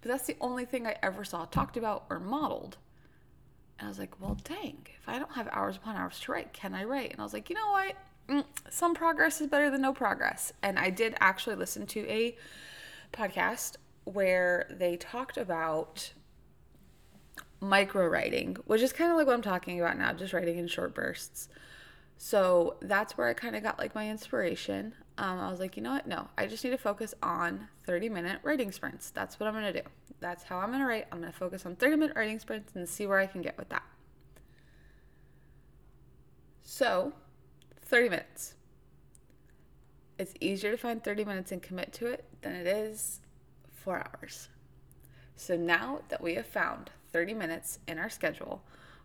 But 0.01 0.09
that's 0.09 0.25
the 0.25 0.35
only 0.41 0.65
thing 0.65 0.85
I 0.85 0.97
ever 1.01 1.23
saw 1.23 1.45
talked 1.45 1.77
about 1.77 2.05
or 2.09 2.19
modeled. 2.19 2.77
I 3.81 3.87
was 3.87 3.99
like, 3.99 4.19
well, 4.21 4.37
dang, 4.43 4.85
if 4.99 5.07
I 5.07 5.19
don't 5.19 5.31
have 5.33 5.49
hours 5.51 5.77
upon 5.77 5.95
hours 5.95 6.19
to 6.21 6.31
write, 6.31 6.53
can 6.53 6.73
I 6.73 6.83
write? 6.83 7.11
And 7.11 7.19
I 7.19 7.23
was 7.23 7.33
like, 7.33 7.49
you 7.49 7.55
know 7.55 7.71
what? 7.71 7.95
Mm, 8.29 8.45
some 8.69 8.93
progress 8.93 9.41
is 9.41 9.47
better 9.47 9.69
than 9.69 9.81
no 9.81 9.93
progress. 9.93 10.53
And 10.61 10.77
I 10.77 10.89
did 10.89 11.15
actually 11.19 11.55
listen 11.55 11.85
to 11.87 12.07
a 12.07 12.37
podcast 13.11 13.75
where 14.03 14.67
they 14.69 14.97
talked 14.97 15.37
about 15.37 16.13
micro 17.59 18.07
writing, 18.07 18.57
which 18.65 18.81
is 18.81 18.93
kind 18.93 19.11
of 19.11 19.17
like 19.17 19.27
what 19.27 19.33
I'm 19.33 19.41
talking 19.41 19.79
about 19.79 19.97
now, 19.97 20.13
just 20.13 20.33
writing 20.33 20.57
in 20.57 20.67
short 20.67 20.93
bursts. 20.95 21.49
So 22.17 22.77
that's 22.81 23.17
where 23.17 23.27
I 23.27 23.33
kind 23.33 23.55
of 23.55 23.63
got 23.63 23.79
like 23.79 23.95
my 23.95 24.09
inspiration. 24.09 24.93
Um, 25.17 25.39
I 25.39 25.49
was 25.49 25.59
like, 25.59 25.75
you 25.75 25.83
know 25.83 25.91
what? 25.91 26.07
No, 26.07 26.27
I 26.37 26.47
just 26.47 26.63
need 26.63 26.71
to 26.71 26.77
focus 26.77 27.13
on 27.21 27.67
30 27.91 28.07
minute 28.07 28.39
writing 28.43 28.71
sprints. 28.71 29.11
That's 29.11 29.37
what 29.37 29.47
I'm 29.47 29.53
going 29.53 29.65
to 29.65 29.81
do. 29.81 29.87
That's 30.21 30.43
how 30.43 30.59
I'm 30.59 30.69
going 30.69 30.79
to 30.79 30.85
write. 30.85 31.07
I'm 31.11 31.19
going 31.19 31.29
to 31.29 31.37
focus 31.37 31.65
on 31.65 31.75
30 31.75 31.97
minute 31.97 32.15
writing 32.15 32.39
sprints 32.39 32.73
and 32.73 32.87
see 32.87 33.05
where 33.05 33.19
I 33.19 33.25
can 33.25 33.41
get 33.41 33.57
with 33.57 33.67
that. 33.67 33.83
So, 36.63 37.11
30 37.81 38.07
minutes. 38.07 38.53
It's 40.17 40.33
easier 40.39 40.71
to 40.71 40.77
find 40.77 41.03
30 41.03 41.25
minutes 41.25 41.51
and 41.51 41.61
commit 41.61 41.91
to 41.95 42.05
it 42.05 42.23
than 42.41 42.53
it 42.53 42.65
is 42.65 43.19
four 43.73 43.97
hours. 43.97 44.47
So 45.35 45.57
now 45.57 45.99
that 46.07 46.21
we 46.21 46.35
have 46.35 46.47
found 46.47 46.91
30 47.11 47.33
minutes 47.33 47.79
in 47.89 47.99
our 47.99 48.09
schedule. 48.09 48.63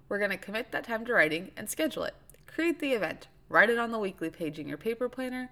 We're 0.08 0.18
going 0.18 0.30
to 0.30 0.36
commit 0.36 0.70
that 0.70 0.84
time 0.84 1.04
to 1.06 1.12
writing 1.12 1.50
and 1.56 1.68
schedule 1.68 2.04
it. 2.04 2.14
Create 2.46 2.78
the 2.78 2.92
event. 2.92 3.26
Write 3.48 3.68
it 3.68 3.78
on 3.78 3.90
the 3.90 3.98
weekly 3.98 4.30
page 4.30 4.60
in 4.60 4.68
your 4.68 4.78
paper 4.78 5.08
planner. 5.08 5.50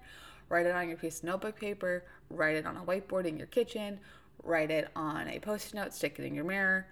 Write 0.49 0.65
it 0.65 0.73
on 0.73 0.87
your 0.87 0.97
piece 0.97 1.19
of 1.19 1.25
notebook 1.25 1.59
paper. 1.59 2.03
Write 2.29 2.55
it 2.55 2.65
on 2.65 2.77
a 2.77 2.81
whiteboard 2.81 3.25
in 3.25 3.37
your 3.37 3.47
kitchen. 3.47 3.99
Write 4.43 4.71
it 4.71 4.89
on 4.95 5.27
a 5.27 5.39
post-it 5.39 5.73
note. 5.73 5.93
Stick 5.93 6.17
it 6.19 6.25
in 6.25 6.35
your 6.35 6.45
mirror. 6.45 6.87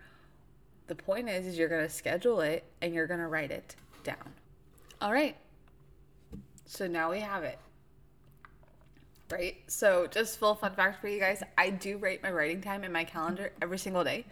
The 0.87 0.95
point 0.95 1.29
is, 1.29 1.45
is 1.45 1.57
you're 1.57 1.69
going 1.69 1.85
to 1.85 1.93
schedule 1.93 2.41
it 2.41 2.63
and 2.81 2.93
you're 2.93 3.07
going 3.07 3.19
to 3.19 3.27
write 3.27 3.51
it 3.51 3.75
down. 4.03 4.33
All 5.01 5.13
right. 5.13 5.35
So 6.65 6.87
now 6.87 7.11
we 7.11 7.19
have 7.19 7.43
it 7.43 7.59
right? 9.33 9.55
So, 9.67 10.07
just 10.07 10.37
full 10.39 10.55
fun 10.55 10.73
fact 10.73 11.01
for 11.01 11.07
you 11.07 11.19
guys 11.19 11.41
I 11.57 11.69
do 11.71 11.97
write 11.97 12.21
my 12.23 12.31
writing 12.31 12.61
time 12.61 12.83
in 12.83 12.91
my 12.91 13.03
calendar 13.03 13.51
every 13.61 13.77
single 13.77 14.03
day. 14.03 14.25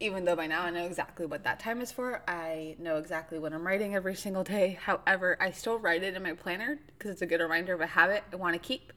Even 0.00 0.24
though 0.24 0.36
by 0.36 0.46
now 0.46 0.62
I 0.62 0.70
know 0.70 0.84
exactly 0.86 1.26
what 1.26 1.44
that 1.44 1.60
time 1.60 1.80
is 1.80 1.92
for, 1.92 2.22
I 2.26 2.76
know 2.78 2.96
exactly 2.96 3.38
what 3.38 3.52
I'm 3.52 3.66
writing 3.66 3.94
every 3.94 4.14
single 4.14 4.44
day. 4.44 4.78
However, 4.82 5.36
I 5.40 5.50
still 5.50 5.78
write 5.78 6.02
it 6.02 6.14
in 6.14 6.22
my 6.22 6.32
planner 6.32 6.78
because 6.98 7.10
it's 7.12 7.22
a 7.22 7.26
good 7.26 7.40
reminder 7.40 7.74
of 7.74 7.80
a 7.80 7.86
habit 7.86 8.24
I 8.32 8.36
want 8.36 8.54
to 8.54 8.58
keep. 8.58 8.92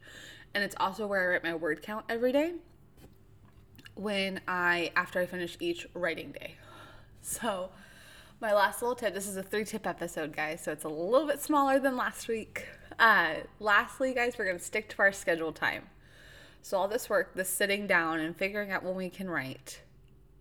And 0.54 0.64
it's 0.64 0.76
also 0.80 1.06
where 1.06 1.22
I 1.22 1.26
write 1.34 1.44
my 1.44 1.54
word 1.54 1.82
count 1.82 2.06
every 2.08 2.32
day 2.32 2.54
when 3.94 4.40
I, 4.48 4.92
after 4.96 5.20
I 5.20 5.26
finish 5.26 5.56
each 5.60 5.86
writing 5.94 6.32
day. 6.32 6.56
So, 7.20 7.70
My 8.40 8.52
last 8.52 8.82
little 8.82 8.96
tip 8.96 9.14
this 9.14 9.26
is 9.26 9.36
a 9.36 9.42
three 9.42 9.64
tip 9.64 9.86
episode, 9.86 10.34
guys, 10.34 10.62
so 10.62 10.72
it's 10.72 10.84
a 10.84 10.88
little 10.88 11.26
bit 11.26 11.40
smaller 11.40 11.78
than 11.78 11.96
last 11.96 12.28
week. 12.28 12.66
Uh, 12.98 13.34
lastly, 13.60 14.14
guys, 14.14 14.38
we're 14.38 14.44
going 14.44 14.58
to 14.58 14.64
stick 14.64 14.88
to 14.90 14.98
our 15.00 15.12
scheduled 15.12 15.56
time. 15.56 15.84
So, 16.62 16.78
all 16.78 16.88
this 16.88 17.10
work, 17.10 17.34
this 17.34 17.48
sitting 17.48 17.86
down 17.86 18.20
and 18.20 18.36
figuring 18.36 18.70
out 18.70 18.82
when 18.82 18.94
we 18.94 19.10
can 19.10 19.28
write, 19.28 19.82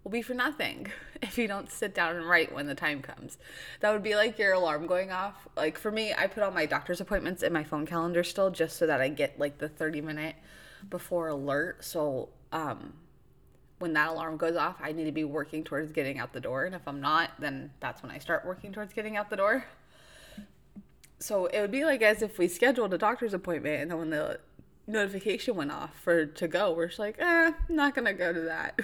will 0.04 0.12
be 0.12 0.22
for 0.22 0.34
nothing 0.34 0.88
if 1.22 1.38
you 1.38 1.48
don't 1.48 1.72
sit 1.72 1.94
down 1.94 2.16
and 2.16 2.28
write 2.28 2.54
when 2.54 2.68
the 2.68 2.76
time 2.76 3.02
comes. 3.02 3.38
That 3.80 3.92
would 3.92 4.04
be 4.04 4.16
like 4.16 4.38
your 4.38 4.54
alarm 4.54 4.88
going 4.88 5.12
off. 5.12 5.48
Like 5.56 5.78
for 5.78 5.92
me, 5.92 6.14
I 6.14 6.28
put 6.28 6.44
all 6.44 6.52
my 6.52 6.66
doctor's 6.66 7.02
appointments 7.02 7.44
in 7.44 7.52
my 7.52 7.64
phone 7.64 7.86
calendar 7.86 8.24
still 8.24 8.52
just 8.52 8.78
so 8.78 8.88
that 8.88 9.02
I 9.02 9.10
get 9.10 9.40
like 9.40 9.58
the 9.58 9.70
30 9.70 10.02
minute 10.02 10.36
before 10.90 11.30
alert. 11.30 11.84
So, 11.84 12.30
um, 12.52 12.94
when 13.80 13.92
that 13.94 14.10
alarm 14.10 14.38
goes 14.38 14.56
off, 14.56 14.78
I 14.82 14.94
need 14.94 15.06
to 15.06 15.12
be 15.12 15.26
working 15.26 15.64
towards 15.64 15.92
getting 15.92 16.20
out 16.20 16.32
the 16.32 16.40
door. 16.40 16.64
And 16.64 16.74
if 16.74 16.88
I'm 16.88 17.02
not, 17.02 17.32
then 17.40 17.72
that's 17.82 18.02
when 18.02 18.12
I 18.12 18.18
start 18.18 18.46
working 18.46 18.72
towards 18.72 18.94
getting 18.94 19.18
out 19.18 19.30
the 19.30 19.36
door. 19.36 19.66
So 21.24 21.46
it 21.46 21.62
would 21.62 21.72
be 21.72 21.86
like 21.86 22.02
as 22.02 22.22
if 22.22 22.38
we 22.38 22.50
scheduled 22.50 22.94
a 22.94 22.98
doctor's 22.98 23.34
appointment 23.34 23.82
and 23.82 23.90
then 23.90 23.98
when 23.98 24.10
the 24.10 24.42
notification 24.88 25.56
went 25.56 25.72
off 25.72 25.98
for 25.98 26.26
to 26.26 26.48
go, 26.50 26.74
we're 26.74 26.88
just 26.88 27.00
like, 27.00 27.16
eh, 27.18 27.54
not 27.70 27.96
gonna 27.96 28.12
go 28.12 28.34
to 28.34 28.42
that. 28.42 28.78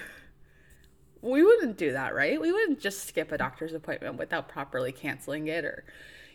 we 1.22 1.43
wouldn't 1.43 1.77
do 1.77 1.91
that, 1.91 2.15
right? 2.15 2.39
We 2.39 2.53
wouldn't 2.53 2.79
just 2.79 3.05
skip 3.05 3.34
a 3.34 3.38
doctor's 3.38 3.74
appointment 3.74 4.17
without 4.17 4.48
properly 4.48 4.93
canceling 4.93 5.48
it 5.48 5.65
or, 5.65 5.84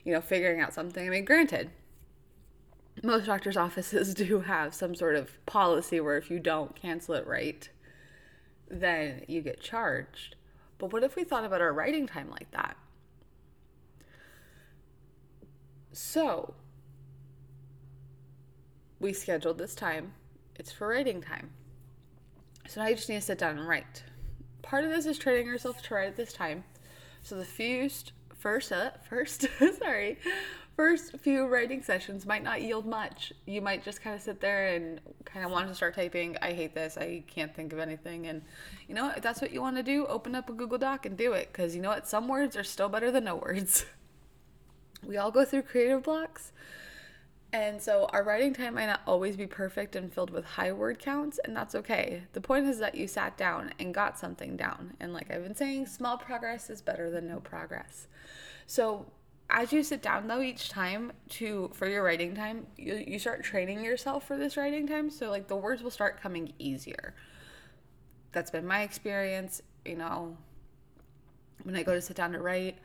you 0.05 0.13
know, 0.13 0.21
figuring 0.21 0.61
out 0.61 0.75
something. 0.75 1.07
I 1.07 1.09
mean, 1.09 1.25
granted, 1.25 1.71
most 3.03 3.25
doctor's 3.25 3.57
offices 3.67 4.13
do 4.13 4.41
have 4.41 4.75
some 4.75 4.95
sort 4.95 5.17
of 5.17 5.43
policy 5.47 6.01
where 6.01 6.19
if 6.19 6.31
you 6.31 6.39
don't 6.39 6.77
cancel 6.77 7.15
it 7.15 7.27
right, 7.27 7.67
then 8.69 9.25
you 9.27 9.41
get 9.41 9.59
charged. 9.59 10.37
But 10.77 10.93
what 10.93 11.03
if 11.03 11.17
we 11.17 11.25
thought 11.25 11.47
about 11.47 11.63
our 11.63 11.73
writing 11.73 12.07
time 12.07 12.29
like 12.29 12.51
that? 12.51 12.77
So, 15.95 16.55
we 19.01 19.13
scheduled 19.13 19.59
this 19.59 19.75
time. 19.75 20.13
It's 20.57 20.71
for 20.71 20.89
writing 20.89 21.23
time. 21.23 21.51
So 22.69 22.83
now 22.83 22.89
you 22.89 22.97
just 22.97 23.09
need 23.09 23.17
to 23.17 23.21
sit 23.21 23.39
down 23.39 23.59
and 23.59 23.69
write 23.69 24.05
part 24.65 24.85
of 24.85 24.91
this 24.91 25.07
is 25.07 25.19
training 25.19 25.47
yourself 25.47 25.81
to 25.83 25.95
write 25.95 26.09
at 26.09 26.17
this 26.17 26.33
time. 26.33 26.65
So 27.23 27.37
the 27.37 27.45
first, 27.45 28.13
first, 28.35 28.73
uh, 28.73 28.91
first, 29.09 29.47
sorry, 29.79 30.19
first 30.75 31.17
few 31.19 31.47
writing 31.47 31.83
sessions 31.83 32.27
might 32.27 32.43
not 32.43 32.63
yield 32.63 32.87
much. 32.87 33.33
You 33.47 33.61
might 33.61 33.85
just 33.85 34.03
kind 34.03 34.17
of 34.17 34.23
sit 34.23 34.41
there 34.41 34.75
and 34.75 35.01
kind 35.25 35.47
of 35.47 35.53
want 35.53 35.69
to 35.69 35.75
start 35.75 35.95
typing. 35.95 36.37
I 36.43 36.53
hate 36.53 36.75
this. 36.75 36.97
I 36.99 37.23
can't 37.29 37.55
think 37.55 37.73
of 37.73 37.79
anything. 37.79 38.27
And 38.27 38.43
you 38.89 38.95
know, 38.95 39.13
if 39.15 39.23
that's 39.23 39.41
what 39.41 39.53
you 39.53 39.61
want 39.61 39.77
to 39.77 39.83
do, 39.83 40.07
open 40.07 40.35
up 40.35 40.49
a 40.49 40.53
Google 40.53 40.79
Doc 40.79 41.07
and 41.07 41.17
do 41.17 41.35
it. 41.35 41.51
Because 41.53 41.77
you 41.77 41.83
know 41.83 41.91
what? 41.91 42.09
Some 42.09 42.27
words 42.27 42.57
are 42.57 42.65
still 42.65 42.89
better 42.89 43.11
than 43.11 43.25
no 43.25 43.37
words. 43.37 43.85
We 45.07 45.17
all 45.17 45.31
go 45.31 45.45
through 45.45 45.63
creative 45.63 46.03
blocks. 46.03 46.53
And 47.53 47.81
so 47.81 48.09
our 48.13 48.25
writing 48.25 48.53
time 48.53 48.75
might 48.75 48.87
not 48.87 49.03
always 49.07 49.37
be 49.37 49.47
perfect 49.47 49.95
and 49.95 50.13
filled 50.13 50.31
with 50.31 50.45
high 50.45 50.73
word 50.73 50.99
counts, 50.99 51.39
and 51.45 51.57
that's 51.57 51.77
okay. 51.77 52.25
The 52.33 52.41
point 52.41 52.67
is 52.67 52.81
that 52.81 52.97
you 52.97 53.07
sat 53.07 53.37
down 53.37 53.73
and 53.79 53.95
got 53.95 54.19
something 54.19 54.57
down. 54.57 54.95
And 54.99 55.13
like 55.13 55.31
I've 55.31 55.45
been 55.45 55.55
saying, 55.55 55.87
small 55.87 56.19
progress 56.19 56.69
is 56.69 56.83
better 56.83 57.11
than 57.11 57.29
no 57.29 57.39
progress. 57.39 58.09
So 58.67 59.07
as 59.51 59.73
you 59.73 59.85
sit 59.85 60.03
down 60.03 60.27
though 60.27 60.41
each 60.41 60.69
time 60.69 61.13
to 61.29 61.71
for 61.75 61.87
your 61.87 62.03
writing 62.03 62.35
time, 62.35 62.67
you, 62.77 63.05
you 63.07 63.19
start 63.21 63.45
training 63.45 63.85
yourself 63.85 64.27
for 64.27 64.37
this 64.37 64.57
writing 64.57 64.87
time. 64.87 65.09
So 65.09 65.31
like 65.31 65.47
the 65.47 65.57
words 65.57 65.81
will 65.81 65.93
start 65.93 66.21
coming 66.21 66.53
easier. 66.59 67.15
That's 68.33 68.51
been 68.51 68.67
my 68.67 68.83
experience, 68.83 69.63
you 69.85 69.97
know, 69.97 70.37
when 71.63 71.77
I 71.77 71.85
go 71.85 71.95
to 71.95 72.01
sit 72.01 72.17
down 72.17 72.33
to 72.33 72.41
write 72.41 72.79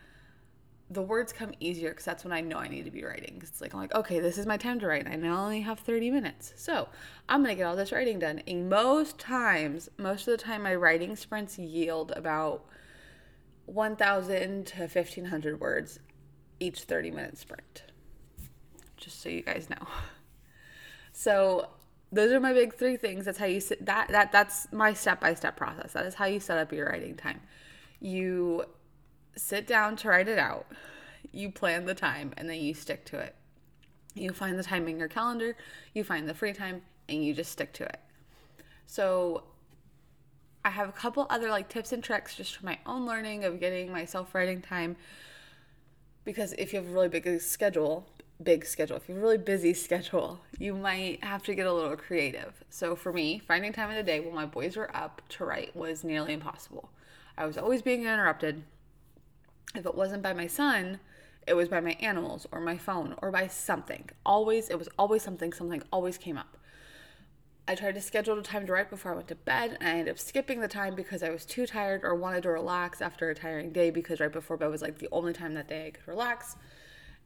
the 0.92 1.02
words 1.02 1.32
come 1.32 1.52
easier 1.60 1.90
because 1.90 2.06
that's 2.06 2.24
when 2.24 2.34
I 2.34 2.42
know 2.42 2.58
I 2.58 2.68
need 2.68 2.86
to 2.86 2.92
be 2.92 3.04
writing. 3.04 3.40
It's 3.44 3.62
like 3.62 3.74
I'm 3.74 3.80
like, 3.80 3.94
okay, 3.94 4.20
this 4.20 4.38
is 4.38 4.46
my 4.46 4.58
time 4.58 4.80
to 4.80 4.88
write. 4.88 5.06
And 5.06 5.26
I 5.26 5.30
only 5.30 5.62
have 5.62 5.80
30 5.80 6.10
minutes, 6.10 6.54
so 6.56 6.90
I'm 7.28 7.44
gonna 7.44 7.56
get 7.56 7.64
all 7.64 7.76
this 7.76 7.92
writing 7.92 8.20
done. 8.20 8.42
And 8.48 8.70
most 8.70 9.20
times, 9.20 9.90
most 9.98 10.28
of 10.28 10.38
the 10.38 10.44
time, 10.44 10.64
my 10.64 10.74
writing 10.74 11.16
sprints 11.16 11.60
yield 11.60 12.12
about 12.16 12.66
1,000 13.66 14.66
to 14.66 14.80
1,500 14.80 15.60
words 15.60 16.00
each 16.60 16.82
30 16.82 17.12
minute 17.12 17.38
sprint. 17.38 17.84
Just 18.98 19.22
so 19.22 19.30
you 19.30 19.42
guys 19.42 19.70
know. 19.70 19.88
So 21.12 21.68
those 22.14 22.32
are 22.32 22.40
my 22.40 22.54
big 22.54 22.74
three 22.76 22.96
things. 22.96 23.26
That's 23.26 23.38
how 23.38 23.46
you 23.46 23.60
sit. 23.60 23.86
That 23.86 24.08
that 24.10 24.32
that's 24.32 24.72
my 24.72 24.94
step 24.94 25.20
by 25.20 25.34
step 25.34 25.58
process. 25.58 25.92
That 25.92 26.06
is 26.06 26.16
how 26.16 26.26
you 26.26 26.40
set 26.40 26.58
up 26.58 26.72
your 26.72 26.88
writing 26.88 27.16
time. 27.16 27.42
You 28.00 28.64
sit 29.40 29.66
down 29.68 29.96
to 29.98 30.10
write 30.10 30.28
it 30.28 30.40
out. 30.40 30.68
You 31.32 31.52
plan 31.52 31.86
the 31.86 31.96
time 31.96 32.34
and 32.38 32.50
then 32.50 32.60
you 32.60 32.74
stick 32.74 33.06
to 33.06 33.20
it. 33.20 33.36
You 34.14 34.32
find 34.32 34.58
the 34.58 34.64
time 34.64 34.88
in 34.88 34.98
your 34.98 35.08
calendar, 35.08 35.56
you 35.94 36.04
find 36.04 36.28
the 36.28 36.34
free 36.34 36.54
time, 36.54 36.82
and 37.08 37.24
you 37.24 37.34
just 37.34 37.52
stick 37.52 37.74
to 37.74 37.84
it. 37.86 38.00
So, 38.86 39.44
I 40.66 40.72
have 40.72 40.90
a 40.90 40.92
couple 40.92 41.26
other 41.30 41.50
like 41.50 41.70
tips 41.70 41.94
and 41.94 42.04
tricks 42.04 42.36
just 42.36 42.58
for 42.58 42.66
my 42.66 42.80
own 42.86 43.06
learning 43.06 43.46
of 43.46 43.60
getting 43.60 43.92
myself 43.92 44.36
writing 44.36 44.62
time. 44.62 44.98
Because 46.26 46.54
if 46.54 46.74
you 46.74 46.80
have 46.80 46.90
a 46.90 46.92
really 46.92 47.08
big 47.08 47.40
schedule, 47.40 48.08
big 48.44 48.66
schedule, 48.66 48.98
if 48.98 49.08
you 49.08 49.16
have 49.16 49.24
a 49.24 49.26
really 49.26 49.38
busy 49.38 49.74
schedule, 49.74 50.42
you 50.58 50.74
might 50.74 51.24
have 51.24 51.44
to 51.44 51.56
get 51.56 51.66
a 51.66 51.74
little 51.74 51.96
creative. 51.96 52.64
So 52.70 52.96
for 52.96 53.14
me, 53.14 53.40
finding 53.40 53.72
time 53.72 53.90
in 53.90 53.96
the 53.96 54.04
day 54.04 54.20
when 54.20 54.36
my 54.36 54.46
boys 54.46 54.76
were 54.76 54.96
up 54.96 55.22
to 55.30 55.46
write 55.46 55.76
was 55.76 56.04
nearly 56.04 56.34
impossible. 56.34 56.90
I 57.38 57.46
was 57.46 57.58
always 57.58 57.82
being 57.82 58.02
interrupted 58.02 58.64
if 59.76 59.86
it 59.86 59.96
wasn't 59.96 60.24
by 60.24 60.34
my 60.34 60.48
son, 60.48 61.00
it 61.48 61.54
was 61.54 61.68
by 61.68 61.80
my 61.80 61.96
animals 62.00 62.48
or 62.52 62.60
my 62.60 62.78
phone 62.78 63.16
or 63.22 63.32
by 63.32 63.48
something. 63.48 64.10
Always, 64.26 64.70
it 64.70 64.78
was 64.78 64.90
always 64.98 65.24
something, 65.24 65.54
something 65.54 65.84
always 65.92 66.18
came 66.18 66.38
up. 66.38 66.58
I 67.68 67.76
tried 67.76 67.94
to 67.96 68.02
schedule 68.02 68.38
a 68.38 68.42
time 68.42 68.66
to 68.66 68.74
write 68.74 68.90
before 68.90 69.12
I 69.12 69.16
went 69.16 69.28
to 69.28 69.36
bed, 69.36 69.78
and 69.80 69.88
I 69.88 69.92
ended 69.92 70.10
up 70.10 70.18
skipping 70.18 70.60
the 70.60 70.68
time 70.68 70.96
because 70.96 71.22
I 71.22 71.30
was 71.30 71.46
too 71.46 71.68
tired 71.68 72.04
or 72.04 72.16
wanted 72.16 72.44
to 72.44 72.50
relax 72.50 73.00
after 73.00 73.30
a 73.30 73.36
tiring 73.36 73.72
day 73.72 73.92
because 73.92 74.20
right 74.20 74.32
before 74.32 74.58
bed 74.58 74.72
was 74.72 74.82
like 74.82 74.98
the 74.98 75.10
only 75.12 75.34
time 75.34 75.54
that 75.54 75.68
day 75.68 75.86
I 75.86 75.92
could 75.92 76.08
relax. 76.08 76.56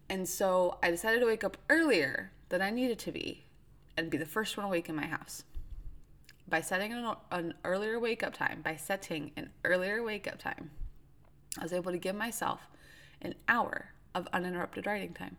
And 0.09 0.27
so 0.27 0.79
I 0.83 0.91
decided 0.91 1.21
to 1.21 1.27
wake 1.27 1.45
up 1.45 1.55
earlier 1.69 2.33
than 2.49 2.61
I 2.61 2.71
needed 2.71 2.99
to 2.99 3.11
be 3.13 3.45
and 3.95 4.09
be 4.09 4.17
the 4.17 4.25
first 4.25 4.57
one 4.57 4.65
awake 4.65 4.89
in 4.89 4.95
my 4.95 5.05
house. 5.05 5.43
By 6.45 6.59
setting 6.59 6.91
an, 6.91 7.15
an 7.31 7.53
earlier 7.63 7.97
wake 7.97 8.21
up 8.21 8.33
time, 8.33 8.61
by 8.61 8.75
setting 8.75 9.31
an 9.37 9.49
earlier 9.63 10.03
wake 10.03 10.27
up 10.27 10.39
time, 10.39 10.71
I 11.59 11.63
was 11.63 11.73
able 11.73 11.91
to 11.91 11.97
give 11.97 12.15
myself 12.15 12.67
an 13.21 13.35
hour 13.47 13.93
of 14.15 14.27
uninterrupted 14.33 14.85
writing 14.85 15.13
time. 15.13 15.37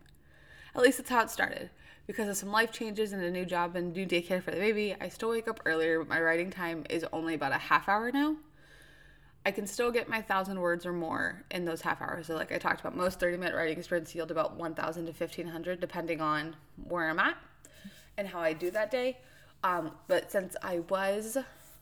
At 0.75 0.81
least 0.81 0.97
that's 0.97 1.09
how 1.09 1.21
it 1.21 1.29
started. 1.29 1.69
Because 2.07 2.27
of 2.27 2.37
some 2.37 2.51
life 2.51 2.71
changes 2.71 3.13
and 3.13 3.23
a 3.23 3.31
new 3.31 3.45
job 3.45 3.75
and 3.75 3.93
new 3.93 4.05
daycare 4.05 4.43
for 4.43 4.51
the 4.51 4.57
baby, 4.57 4.95
I 4.99 5.09
still 5.09 5.29
wake 5.29 5.47
up 5.47 5.59
earlier, 5.65 5.99
but 5.99 6.09
my 6.09 6.21
writing 6.21 6.51
time 6.51 6.85
is 6.89 7.05
only 7.11 7.33
about 7.33 7.51
a 7.51 7.57
half 7.57 7.89
hour 7.89 8.11
now. 8.11 8.35
I 9.45 9.51
can 9.51 9.67
still 9.67 9.91
get 9.91 10.09
my 10.09 10.21
thousand 10.21 10.59
words 10.59 10.85
or 10.85 10.93
more 10.93 11.43
in 11.51 11.65
those 11.65 11.81
half 11.81 12.01
hours. 12.01 12.27
So, 12.27 12.35
like 12.35 12.51
I 12.51 12.57
talked 12.57 12.79
about, 12.79 12.95
most 12.95 13.19
30 13.19 13.37
minute 13.37 13.55
writing 13.55 13.81
sprints 13.83 14.13
yield 14.13 14.31
about 14.31 14.55
1,000 14.55 15.05
to 15.05 15.11
1,500, 15.11 15.79
depending 15.79 16.19
on 16.19 16.55
where 16.87 17.09
I'm 17.09 17.19
at 17.19 17.37
and 18.17 18.27
how 18.27 18.39
I 18.39 18.53
do 18.53 18.71
that 18.71 18.89
day. 18.89 19.17
Um, 19.63 19.91
but 20.07 20.31
since 20.31 20.55
I 20.61 20.79
was, 20.79 21.37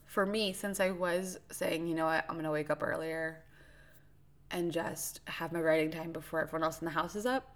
for 0.05 0.25
me, 0.25 0.53
since 0.53 0.79
I 0.79 0.91
was 0.91 1.39
saying, 1.51 1.87
you 1.87 1.95
know 1.95 2.05
what, 2.05 2.25
I'm 2.27 2.35
going 2.35 2.45
to 2.45 2.51
wake 2.51 2.69
up 2.69 2.83
earlier, 2.83 3.41
and 4.53 4.71
just 4.71 5.19
have 5.25 5.51
my 5.51 5.59
writing 5.59 5.91
time 5.91 6.11
before 6.11 6.39
everyone 6.39 6.63
else 6.63 6.79
in 6.79 6.85
the 6.85 6.91
house 6.91 7.15
is 7.15 7.25
up. 7.25 7.49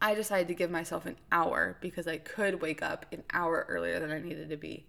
I 0.00 0.14
decided 0.14 0.48
to 0.48 0.54
give 0.54 0.70
myself 0.70 1.04
an 1.04 1.16
hour 1.30 1.76
because 1.82 2.08
I 2.08 2.16
could 2.16 2.62
wake 2.62 2.82
up 2.82 3.04
an 3.12 3.22
hour 3.32 3.66
earlier 3.68 4.00
than 4.00 4.10
I 4.10 4.18
needed 4.18 4.48
to 4.48 4.56
be 4.56 4.86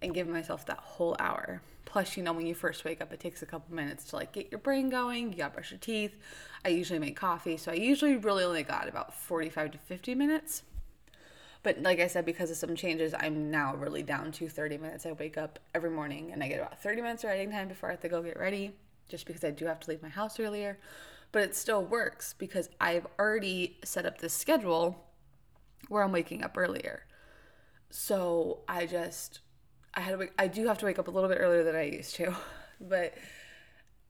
and 0.00 0.14
give 0.14 0.26
myself 0.26 0.64
that 0.66 0.78
whole 0.78 1.16
hour. 1.18 1.60
Plus, 1.84 2.16
you 2.16 2.22
know, 2.22 2.32
when 2.32 2.46
you 2.46 2.54
first 2.54 2.82
wake 2.84 3.02
up, 3.02 3.12
it 3.12 3.20
takes 3.20 3.42
a 3.42 3.46
couple 3.46 3.74
minutes 3.74 4.04
to 4.06 4.16
like 4.16 4.32
get 4.32 4.50
your 4.50 4.58
brain 4.58 4.88
going. 4.88 5.32
You 5.32 5.38
got 5.38 5.48
to 5.48 5.54
brush 5.54 5.70
your 5.70 5.78
teeth. 5.78 6.16
I 6.64 6.70
usually 6.70 6.98
make 6.98 7.14
coffee, 7.14 7.58
so 7.58 7.70
I 7.70 7.74
usually 7.74 8.16
really 8.16 8.42
only 8.42 8.62
got 8.62 8.88
about 8.88 9.14
45 9.14 9.72
to 9.72 9.78
50 9.78 10.14
minutes. 10.14 10.62
But 11.62 11.82
like 11.82 12.00
I 12.00 12.06
said, 12.06 12.24
because 12.24 12.50
of 12.50 12.56
some 12.56 12.74
changes, 12.74 13.14
I'm 13.18 13.50
now 13.50 13.74
really 13.76 14.02
down 14.02 14.32
to 14.32 14.48
30 14.48 14.78
minutes. 14.78 15.04
I 15.04 15.12
wake 15.12 15.36
up 15.36 15.58
every 15.74 15.90
morning 15.90 16.32
and 16.32 16.42
I 16.42 16.48
get 16.48 16.60
about 16.60 16.82
30 16.82 17.02
minutes 17.02 17.24
of 17.24 17.30
writing 17.30 17.50
time 17.50 17.68
before 17.68 17.90
I 17.90 17.92
have 17.92 18.00
to 18.00 18.08
go 18.08 18.22
get 18.22 18.38
ready 18.38 18.72
just 19.08 19.26
because 19.26 19.44
I 19.44 19.50
do 19.50 19.66
have 19.66 19.80
to 19.80 19.90
leave 19.90 20.02
my 20.02 20.08
house 20.08 20.38
earlier, 20.40 20.78
but 21.32 21.42
it 21.42 21.54
still 21.54 21.84
works 21.84 22.34
because 22.38 22.68
I've 22.80 23.06
already 23.18 23.78
set 23.84 24.06
up 24.06 24.18
this 24.18 24.32
schedule 24.32 25.04
where 25.88 26.02
I'm 26.02 26.12
waking 26.12 26.42
up 26.42 26.56
earlier. 26.56 27.06
So 27.90 28.60
I 28.68 28.86
just 28.86 29.40
I 29.94 30.00
had 30.00 30.12
to 30.12 30.18
wake, 30.18 30.32
I 30.38 30.48
do 30.48 30.66
have 30.66 30.78
to 30.78 30.86
wake 30.86 30.98
up 30.98 31.08
a 31.08 31.10
little 31.10 31.28
bit 31.28 31.38
earlier 31.40 31.62
than 31.62 31.76
I 31.76 31.84
used 31.84 32.16
to, 32.16 32.34
but 32.80 33.14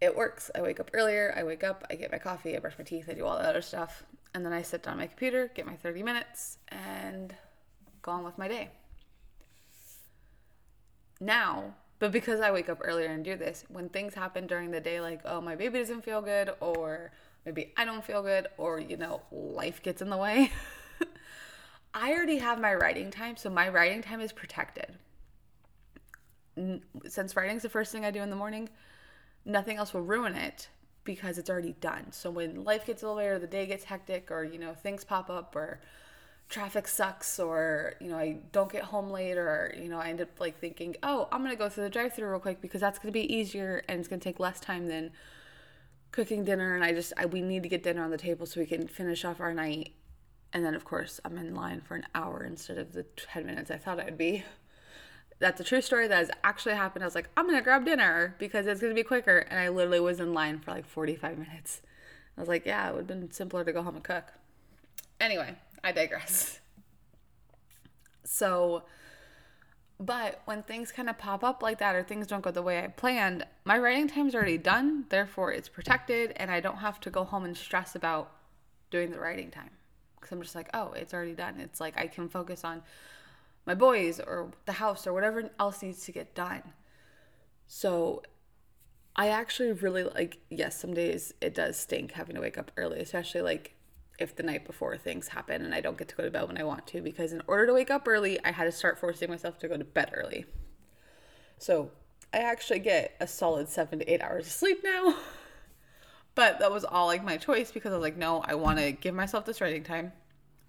it 0.00 0.16
works. 0.16 0.50
I 0.54 0.62
wake 0.62 0.80
up 0.80 0.90
earlier, 0.94 1.34
I 1.36 1.44
wake 1.44 1.64
up, 1.64 1.84
I 1.90 1.94
get 1.94 2.10
my 2.10 2.18
coffee, 2.18 2.56
I 2.56 2.60
brush 2.60 2.74
my 2.78 2.84
teeth, 2.84 3.08
I 3.08 3.14
do 3.14 3.24
all 3.24 3.38
the 3.38 3.48
other 3.48 3.62
stuff, 3.62 4.02
and 4.34 4.44
then 4.44 4.52
I 4.52 4.62
sit 4.62 4.82
down 4.82 4.96
my 4.96 5.06
computer, 5.06 5.50
get 5.54 5.66
my 5.66 5.76
30 5.76 6.02
minutes 6.02 6.58
and 6.68 7.34
go 8.02 8.12
on 8.12 8.24
with 8.24 8.38
my 8.38 8.48
day. 8.48 8.70
Now, 11.20 11.74
but 11.98 12.12
because 12.12 12.40
I 12.40 12.50
wake 12.50 12.68
up 12.68 12.80
earlier 12.82 13.08
and 13.08 13.24
do 13.24 13.36
this, 13.36 13.64
when 13.68 13.88
things 13.88 14.14
happen 14.14 14.46
during 14.46 14.70
the 14.70 14.80
day, 14.80 15.00
like, 15.00 15.20
oh, 15.24 15.40
my 15.40 15.54
baby 15.54 15.78
doesn't 15.78 16.04
feel 16.04 16.20
good, 16.20 16.50
or 16.60 17.12
maybe 17.44 17.72
I 17.76 17.84
don't 17.84 18.04
feel 18.04 18.22
good 18.22 18.48
or, 18.58 18.80
you 18.80 18.96
know, 18.96 19.22
life 19.30 19.82
gets 19.82 20.02
in 20.02 20.10
the 20.10 20.16
way. 20.16 20.50
I 21.94 22.12
already 22.12 22.38
have 22.38 22.60
my 22.60 22.74
writing 22.74 23.10
time, 23.10 23.36
so 23.36 23.50
my 23.50 23.68
writing 23.68 24.02
time 24.02 24.20
is 24.20 24.32
protected. 24.32 24.98
Since 27.08 27.36
writing 27.36 27.56
is 27.56 27.62
the 27.62 27.68
first 27.68 27.92
thing 27.92 28.04
I 28.04 28.10
do 28.10 28.22
in 28.22 28.30
the 28.30 28.36
morning, 28.36 28.68
nothing 29.44 29.76
else 29.76 29.94
will 29.94 30.02
ruin 30.02 30.34
it 30.34 30.68
because 31.04 31.38
it's 31.38 31.50
already 31.50 31.74
done. 31.80 32.10
So 32.10 32.30
when 32.30 32.64
life 32.64 32.86
gets 32.86 33.02
in 33.02 33.08
the 33.08 33.14
way 33.14 33.28
or 33.28 33.38
the 33.38 33.46
day 33.46 33.66
gets 33.66 33.84
hectic 33.84 34.30
or, 34.30 34.42
you 34.44 34.58
know, 34.58 34.72
things 34.72 35.04
pop 35.04 35.30
up 35.30 35.54
or 35.54 35.80
traffic 36.48 36.86
sucks 36.86 37.38
or, 37.38 37.94
you 38.00 38.08
know, 38.08 38.16
I 38.16 38.38
don't 38.52 38.70
get 38.70 38.84
home 38.84 39.10
late 39.10 39.36
or, 39.36 39.74
you 39.76 39.88
know, 39.88 39.98
I 39.98 40.08
end 40.08 40.20
up 40.20 40.38
like 40.38 40.58
thinking, 40.58 40.96
oh, 41.02 41.28
I'm 41.32 41.40
going 41.40 41.50
to 41.50 41.56
go 41.56 41.68
through 41.68 41.84
the 41.84 41.90
drive 41.90 42.14
through 42.14 42.30
real 42.30 42.40
quick 42.40 42.60
because 42.60 42.80
that's 42.80 42.98
going 42.98 43.12
to 43.12 43.18
be 43.18 43.32
easier 43.32 43.82
and 43.88 43.98
it's 43.98 44.08
going 44.08 44.20
to 44.20 44.24
take 44.24 44.38
less 44.38 44.60
time 44.60 44.88
than 44.88 45.10
cooking 46.12 46.44
dinner. 46.44 46.74
And 46.74 46.84
I 46.84 46.92
just, 46.92 47.12
I, 47.16 47.26
we 47.26 47.42
need 47.42 47.62
to 47.62 47.68
get 47.68 47.82
dinner 47.82 48.04
on 48.04 48.10
the 48.10 48.18
table 48.18 48.46
so 48.46 48.60
we 48.60 48.66
can 48.66 48.86
finish 48.86 49.24
off 49.24 49.40
our 49.40 49.54
night. 49.54 49.92
And 50.52 50.64
then, 50.64 50.74
of 50.74 50.84
course, 50.84 51.20
I'm 51.24 51.36
in 51.38 51.54
line 51.54 51.80
for 51.80 51.96
an 51.96 52.06
hour 52.14 52.44
instead 52.44 52.78
of 52.78 52.92
the 52.92 53.02
10 53.02 53.44
minutes 53.44 53.70
I 53.70 53.76
thought 53.76 53.98
I'd 53.98 54.16
be 54.16 54.44
that's 55.38 55.60
a 55.60 55.64
true 55.64 55.80
story 55.80 56.08
that 56.08 56.16
has 56.16 56.30
actually 56.42 56.74
happened. 56.74 57.02
I 57.02 57.06
was 57.06 57.14
like, 57.14 57.28
I'm 57.36 57.46
gonna 57.46 57.62
grab 57.62 57.84
dinner 57.84 58.34
because 58.38 58.66
it's 58.66 58.80
gonna 58.80 58.94
be 58.94 59.02
quicker. 59.02 59.38
And 59.38 59.58
I 59.58 59.68
literally 59.68 60.00
was 60.00 60.20
in 60.20 60.32
line 60.32 60.58
for 60.60 60.70
like 60.70 60.86
45 60.86 61.38
minutes. 61.38 61.82
I 62.36 62.40
was 62.40 62.48
like, 62.48 62.66
yeah, 62.66 62.88
it 62.88 62.92
would 62.92 63.00
have 63.00 63.06
been 63.06 63.30
simpler 63.30 63.64
to 63.64 63.72
go 63.72 63.82
home 63.82 63.96
and 63.96 64.04
cook. 64.04 64.32
Anyway, 65.20 65.54
I 65.84 65.92
digress. 65.92 66.60
So, 68.24 68.84
but 70.00 70.40
when 70.46 70.62
things 70.62 70.90
kind 70.90 71.08
of 71.08 71.18
pop 71.18 71.44
up 71.44 71.62
like 71.62 71.78
that 71.78 71.94
or 71.94 72.02
things 72.02 72.26
don't 72.26 72.42
go 72.42 72.50
the 72.50 72.62
way 72.62 72.82
I 72.82 72.88
planned, 72.88 73.46
my 73.64 73.78
writing 73.78 74.08
time's 74.08 74.34
already 74.34 74.58
done. 74.58 75.04
Therefore, 75.10 75.52
it's 75.52 75.68
protected 75.68 76.32
and 76.36 76.50
I 76.50 76.60
don't 76.60 76.78
have 76.78 76.98
to 77.00 77.10
go 77.10 77.22
home 77.22 77.44
and 77.44 77.56
stress 77.56 77.94
about 77.94 78.32
doing 78.90 79.10
the 79.10 79.20
writing 79.20 79.50
time. 79.50 79.70
Because 80.16 80.32
I'm 80.32 80.42
just 80.42 80.54
like, 80.54 80.70
oh, 80.72 80.92
it's 80.92 81.12
already 81.12 81.34
done. 81.34 81.60
It's 81.60 81.80
like 81.80 81.98
I 81.98 82.06
can 82.06 82.28
focus 82.28 82.64
on 82.64 82.82
my 83.66 83.74
boys 83.74 84.20
or 84.20 84.50
the 84.64 84.72
house 84.72 85.06
or 85.06 85.12
whatever 85.12 85.50
else 85.60 85.82
needs 85.82 86.04
to 86.06 86.12
get 86.12 86.34
done. 86.34 86.62
So 87.66 88.22
I 89.16 89.28
actually 89.28 89.72
really 89.72 90.02
like, 90.02 90.38
yes, 90.50 90.80
some 90.80 90.94
days 90.94 91.34
it 91.40 91.54
does 91.54 91.78
stink 91.78 92.12
having 92.12 92.34
to 92.36 92.40
wake 92.40 92.58
up 92.58 92.72
early, 92.76 93.00
especially 93.00 93.42
like 93.42 93.74
if 94.18 94.37
the 94.37 94.42
night 94.42 94.64
before 94.64 94.97
things 94.97 95.28
happen 95.28 95.64
and 95.64 95.75
I 95.75 95.80
don't 95.80 95.99
get 95.99 96.09
to 96.09 96.14
go 96.14 96.25
to 96.25 96.30
bed 96.30 96.47
when 96.47 96.59
I 96.59 96.64
want 96.64 96.87
to, 96.88 97.00
because 97.00 97.33
in 97.33 97.42
order 97.47 97.66
to 97.66 97.75
wake 97.75 97.90
up 97.90 98.06
early, 98.06 98.38
I 98.44 98.52
had 98.52 98.64
to 98.64 98.73
start 98.73 98.99
forcing 98.99 99.30
myself 99.30 99.59
to 99.59 99.68
go 99.68 99.76
to 99.76 99.85
bed 99.85 100.11
early. 100.14 100.47
So 101.59 101.90
I 102.33 102.38
actually 102.38 102.80
get 102.80 103.16
a 103.21 103.26
solid 103.26 103.68
seven 103.68 104.00
to 104.00 104.12
eight 104.12 104.23
hours 104.23 104.47
of 104.47 104.52
sleep 104.52 104.83
now. 104.85 105.16
but 106.35 106.59
that 106.61 106.71
was 106.71 106.85
all 106.85 107.06
like 107.06 107.25
my 107.25 107.37
choice 107.37 107.73
because 107.73 107.92
I 107.92 107.97
was 107.97 108.02
like, 108.02 108.16
no, 108.16 108.42
I 108.47 108.54
want 108.54 108.78
to 108.78 108.92
give 108.92 109.14
myself 109.14 109.44
this 109.44 109.61
writing 109.61 109.83
time. 109.83 110.12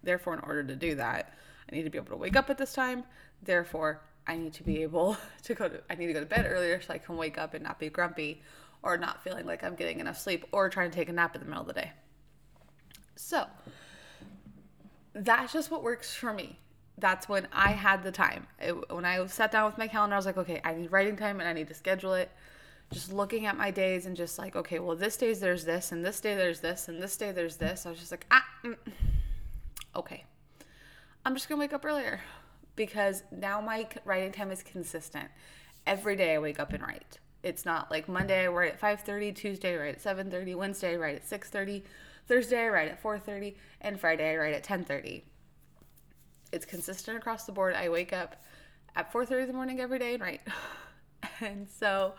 Therefore, 0.03 0.33
in 0.33 0.41
order 0.41 0.63
to 0.63 0.75
do 0.75 0.95
that, 0.95 1.33
I 1.71 1.75
need 1.75 1.83
to 1.83 1.89
be 1.89 1.97
able 1.97 2.11
to 2.11 2.17
wake 2.17 2.35
up 2.35 2.49
at 2.49 2.57
this 2.57 2.73
time. 2.73 3.03
Therefore, 3.41 4.01
I 4.27 4.37
need 4.37 4.53
to 4.53 4.63
be 4.63 4.83
able 4.83 5.17
to 5.43 5.53
go 5.53 5.67
to 5.69 5.81
I 5.89 5.95
need 5.95 6.07
to 6.07 6.13
go 6.13 6.19
to 6.19 6.25
bed 6.25 6.47
earlier 6.49 6.81
so 6.81 6.93
I 6.93 6.97
can 6.97 7.17
wake 7.17 7.37
up 7.37 7.53
and 7.53 7.63
not 7.63 7.79
be 7.79 7.89
grumpy 7.89 8.41
or 8.83 8.97
not 8.97 9.23
feeling 9.23 9.45
like 9.45 9.63
I'm 9.63 9.75
getting 9.75 9.99
enough 9.99 10.19
sleep 10.19 10.45
or 10.51 10.69
trying 10.69 10.91
to 10.91 10.95
take 10.95 11.09
a 11.09 11.13
nap 11.13 11.35
in 11.35 11.41
the 11.41 11.47
middle 11.47 11.61
of 11.61 11.67
the 11.67 11.73
day. 11.73 11.91
So, 13.15 13.45
that's 15.13 15.53
just 15.53 15.71
what 15.71 15.83
works 15.83 16.13
for 16.13 16.33
me. 16.33 16.59
That's 16.97 17.27
when 17.27 17.47
I 17.51 17.71
had 17.71 18.03
the 18.03 18.11
time. 18.11 18.47
It, 18.59 18.73
when 18.91 19.05
I 19.05 19.25
sat 19.27 19.51
down 19.51 19.65
with 19.65 19.77
my 19.77 19.87
calendar, 19.87 20.15
I 20.15 20.17
was 20.17 20.25
like, 20.25 20.37
okay, 20.37 20.61
I 20.63 20.73
need 20.73 20.91
writing 20.91 21.15
time 21.15 21.39
and 21.39 21.47
I 21.47 21.53
need 21.53 21.67
to 21.67 21.73
schedule 21.73 22.13
it. 22.13 22.29
Just 22.91 23.11
looking 23.11 23.45
at 23.45 23.57
my 23.57 23.71
days 23.71 24.05
and 24.05 24.15
just 24.15 24.37
like, 24.37 24.55
okay, 24.55 24.79
well, 24.79 24.95
this 24.95 25.17
day 25.17 25.33
there's 25.33 25.65
this, 25.65 25.91
and 25.91 26.05
this 26.05 26.19
day 26.19 26.35
there's 26.35 26.59
this, 26.59 26.87
and 26.87 27.01
this 27.01 27.17
day 27.17 27.31
there's 27.31 27.57
this. 27.57 27.85
I 27.85 27.89
was 27.89 27.99
just 27.99 28.11
like, 28.11 28.25
ah, 28.31 28.45
mm, 28.63 28.77
okay. 29.95 30.23
I'm 31.25 31.33
just 31.33 31.49
gonna 31.49 31.59
wake 31.59 31.73
up 31.73 31.83
earlier 31.83 32.21
because 32.75 33.23
now 33.31 33.59
my 33.59 33.87
writing 34.05 34.31
time 34.31 34.51
is 34.51 34.61
consistent. 34.61 35.29
Every 35.87 36.15
day 36.15 36.35
I 36.35 36.39
wake 36.39 36.59
up 36.59 36.73
and 36.73 36.83
write. 36.83 37.19
It's 37.41 37.65
not 37.65 37.89
like 37.89 38.07
Monday 38.07 38.45
I 38.45 38.47
write 38.47 38.73
at 38.73 38.79
5:30, 38.79 39.35
Tuesday 39.35 39.75
I 39.75 39.77
write 39.77 39.95
at 39.95 40.01
7:30, 40.01 40.55
Wednesday 40.55 40.93
I 40.93 40.97
write 40.97 41.15
at 41.15 41.25
6:30, 41.25 41.83
Thursday 42.27 42.65
I 42.65 42.69
write 42.69 42.89
at 42.89 43.01
4:30, 43.01 43.55
and 43.81 43.99
Friday 43.99 44.33
I 44.33 44.37
write 44.37 44.53
at 44.53 44.63
10:30. 44.63 45.23
It's 46.51 46.65
consistent 46.65 47.17
across 47.17 47.45
the 47.45 47.51
board. 47.51 47.75
I 47.75 47.89
wake 47.89 48.13
up 48.13 48.43
at 48.95 49.11
4:30 49.11 49.41
in 49.41 49.47
the 49.47 49.53
morning 49.53 49.79
every 49.79 49.99
day 49.99 50.13
and 50.13 50.23
write. 50.23 50.41
and 51.41 51.69
so 51.69 52.15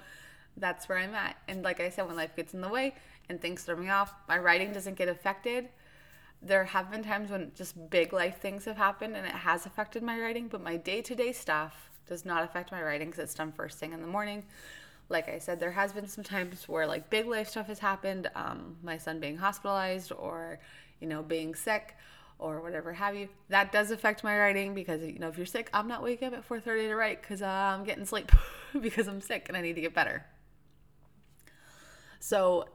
that's 0.57 0.89
where 0.89 0.99
I'm 0.99 1.15
at. 1.15 1.37
And 1.49 1.63
like 1.63 1.81
I 1.81 1.91
said, 1.91 2.07
when 2.07 2.17
life 2.17 2.37
gets 2.37 2.55
in 2.55 2.61
the 2.61 2.69
way 2.69 2.95
and 3.29 3.41
things 3.41 3.63
throw 3.63 3.77
me 3.77 3.89
off, 3.89 4.13
my 4.29 4.39
writing 4.39 4.73
doesn't 4.73 4.97
get 4.97 5.09
affected 5.09 5.69
there 6.43 6.65
have 6.65 6.91
been 6.91 7.03
times 7.03 7.31
when 7.31 7.53
just 7.55 7.91
big 7.91 8.13
life 8.13 8.41
things 8.41 8.65
have 8.65 8.77
happened 8.77 9.17
and 9.17 9.27
it 9.27 9.33
has 9.33 9.67
affected 9.67 10.03
my 10.03 10.19
writing, 10.19 10.49
but 10.49 10.63
my 10.63 10.77
day 10.77 11.03
to 11.03 11.15
day 11.15 11.33
stuff 11.33 11.91
does 12.07 12.25
not 12.25 12.45
affect 12.45 12.71
my 12.71 12.83
writing 12.83 13.09
because 13.09 13.25
it's 13.25 13.35
done 13.35 13.53
first 13.53 13.79
thing 13.79 13.93
in 13.93 14.01
the 14.01 14.07
morning. 14.07 14.45
Like 15.09 15.29
I 15.29 15.39
said, 15.39 15.61
there 15.61 15.73
has 15.73 15.93
been 15.93 16.09
some 16.09 16.25
times 16.25 16.69
where 16.69 16.87
like 16.87 17.11
big 17.11 17.27
life 17.27 17.49
stuff 17.49 17.69
has 17.69 17.79
happened, 17.79 18.29
um, 18.35 18.77
my 18.83 18.99
son 18.99 19.21
being 19.21 19.37
hospitalized 19.37 20.13
or 20.13 20.59
you 21.01 21.07
know 21.07 21.23
being 21.23 21.55
sick 21.55 21.97
or 22.39 22.61
whatever 22.61 22.93
have 22.93 23.15
you. 23.15 23.29
That 23.49 23.73
does 23.73 23.91
affect 23.91 24.25
my 24.25 24.37
writing 24.39 24.75
because 24.75 25.03
you 25.03 25.19
know 25.19 25.29
if 25.29 25.37
you're 25.37 25.47
sick, 25.47 25.71
I'm 25.73 25.89
not 25.89 26.03
waking 26.03 26.29
up 26.29 26.35
at 26.35 26.49
4:30 26.49 26.89
to 26.89 26.95
write 26.95 27.23
because 27.23 27.43
uh, 27.43 27.47
I'm 27.47 27.85
getting 27.85 28.05
sleep 28.05 28.33
because 28.81 29.07
I'm 29.07 29.21
sick 29.21 29.47
and 29.49 29.57
I 29.57 29.61
need 29.61 29.75
to 29.75 29.81
get 29.81 29.95
better. 29.95 30.27
So 32.19 32.69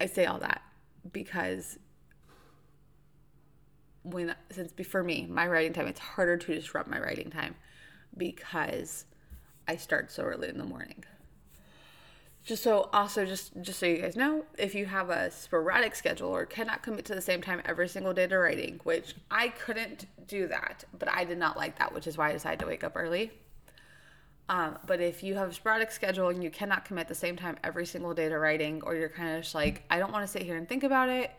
I 0.00 0.06
say 0.06 0.26
all 0.26 0.40
that 0.40 0.62
because 1.12 1.78
when 4.02 4.34
since 4.50 4.72
for 4.86 5.04
me 5.04 5.26
my 5.30 5.46
writing 5.46 5.72
time 5.72 5.86
it's 5.86 6.00
harder 6.00 6.36
to 6.36 6.54
disrupt 6.54 6.88
my 6.90 6.98
writing 6.98 7.30
time 7.30 7.54
because 8.16 9.04
I 9.66 9.76
start 9.76 10.10
so 10.10 10.22
early 10.22 10.48
in 10.48 10.58
the 10.58 10.64
morning. 10.64 11.04
Just 12.44 12.64
so 12.64 12.90
also 12.92 13.24
just 13.24 13.52
just 13.62 13.78
so 13.78 13.86
you 13.86 13.98
guys 13.98 14.16
know, 14.16 14.44
if 14.58 14.74
you 14.74 14.86
have 14.86 15.10
a 15.10 15.30
sporadic 15.30 15.94
schedule 15.94 16.28
or 16.28 16.44
cannot 16.44 16.82
commit 16.82 17.04
to 17.04 17.14
the 17.14 17.20
same 17.20 17.40
time 17.40 17.62
every 17.64 17.88
single 17.88 18.12
day 18.12 18.26
to 18.26 18.36
writing, 18.36 18.80
which 18.82 19.14
I 19.30 19.48
couldn't 19.48 20.06
do 20.26 20.48
that, 20.48 20.84
but 20.98 21.08
I 21.08 21.24
did 21.24 21.38
not 21.38 21.56
like 21.56 21.78
that, 21.78 21.94
which 21.94 22.08
is 22.08 22.18
why 22.18 22.30
I 22.30 22.32
decided 22.32 22.58
to 22.60 22.66
wake 22.66 22.82
up 22.82 22.92
early. 22.96 23.30
Um, 24.48 24.76
but 24.86 25.00
if 25.00 25.22
you 25.22 25.36
have 25.36 25.50
a 25.50 25.54
sporadic 25.54 25.92
schedule 25.92 26.28
and 26.28 26.42
you 26.42 26.50
cannot 26.50 26.84
commit 26.84 27.06
the 27.06 27.14
same 27.14 27.36
time 27.36 27.56
every 27.62 27.86
single 27.86 28.12
day 28.12 28.28
to 28.28 28.38
writing, 28.38 28.82
or 28.84 28.96
you're 28.96 29.08
kind 29.08 29.36
of 29.36 29.44
just 29.44 29.54
like, 29.54 29.84
I 29.88 30.00
don't 30.00 30.12
want 30.12 30.26
to 30.26 30.30
sit 30.30 30.42
here 30.42 30.56
and 30.56 30.68
think 30.68 30.82
about 30.82 31.08
it, 31.08 31.30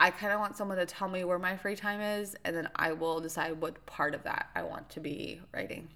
I 0.00 0.10
kind 0.10 0.32
of 0.32 0.40
want 0.40 0.56
someone 0.56 0.78
to 0.78 0.86
tell 0.86 1.08
me 1.08 1.24
where 1.24 1.38
my 1.38 1.56
free 1.56 1.76
time 1.76 2.00
is, 2.00 2.36
and 2.44 2.56
then 2.56 2.68
I 2.74 2.92
will 2.92 3.20
decide 3.20 3.60
what 3.60 3.84
part 3.86 4.14
of 4.14 4.22
that 4.24 4.48
I 4.54 4.62
want 4.62 4.88
to 4.90 5.00
be 5.00 5.40
writing. 5.52 5.88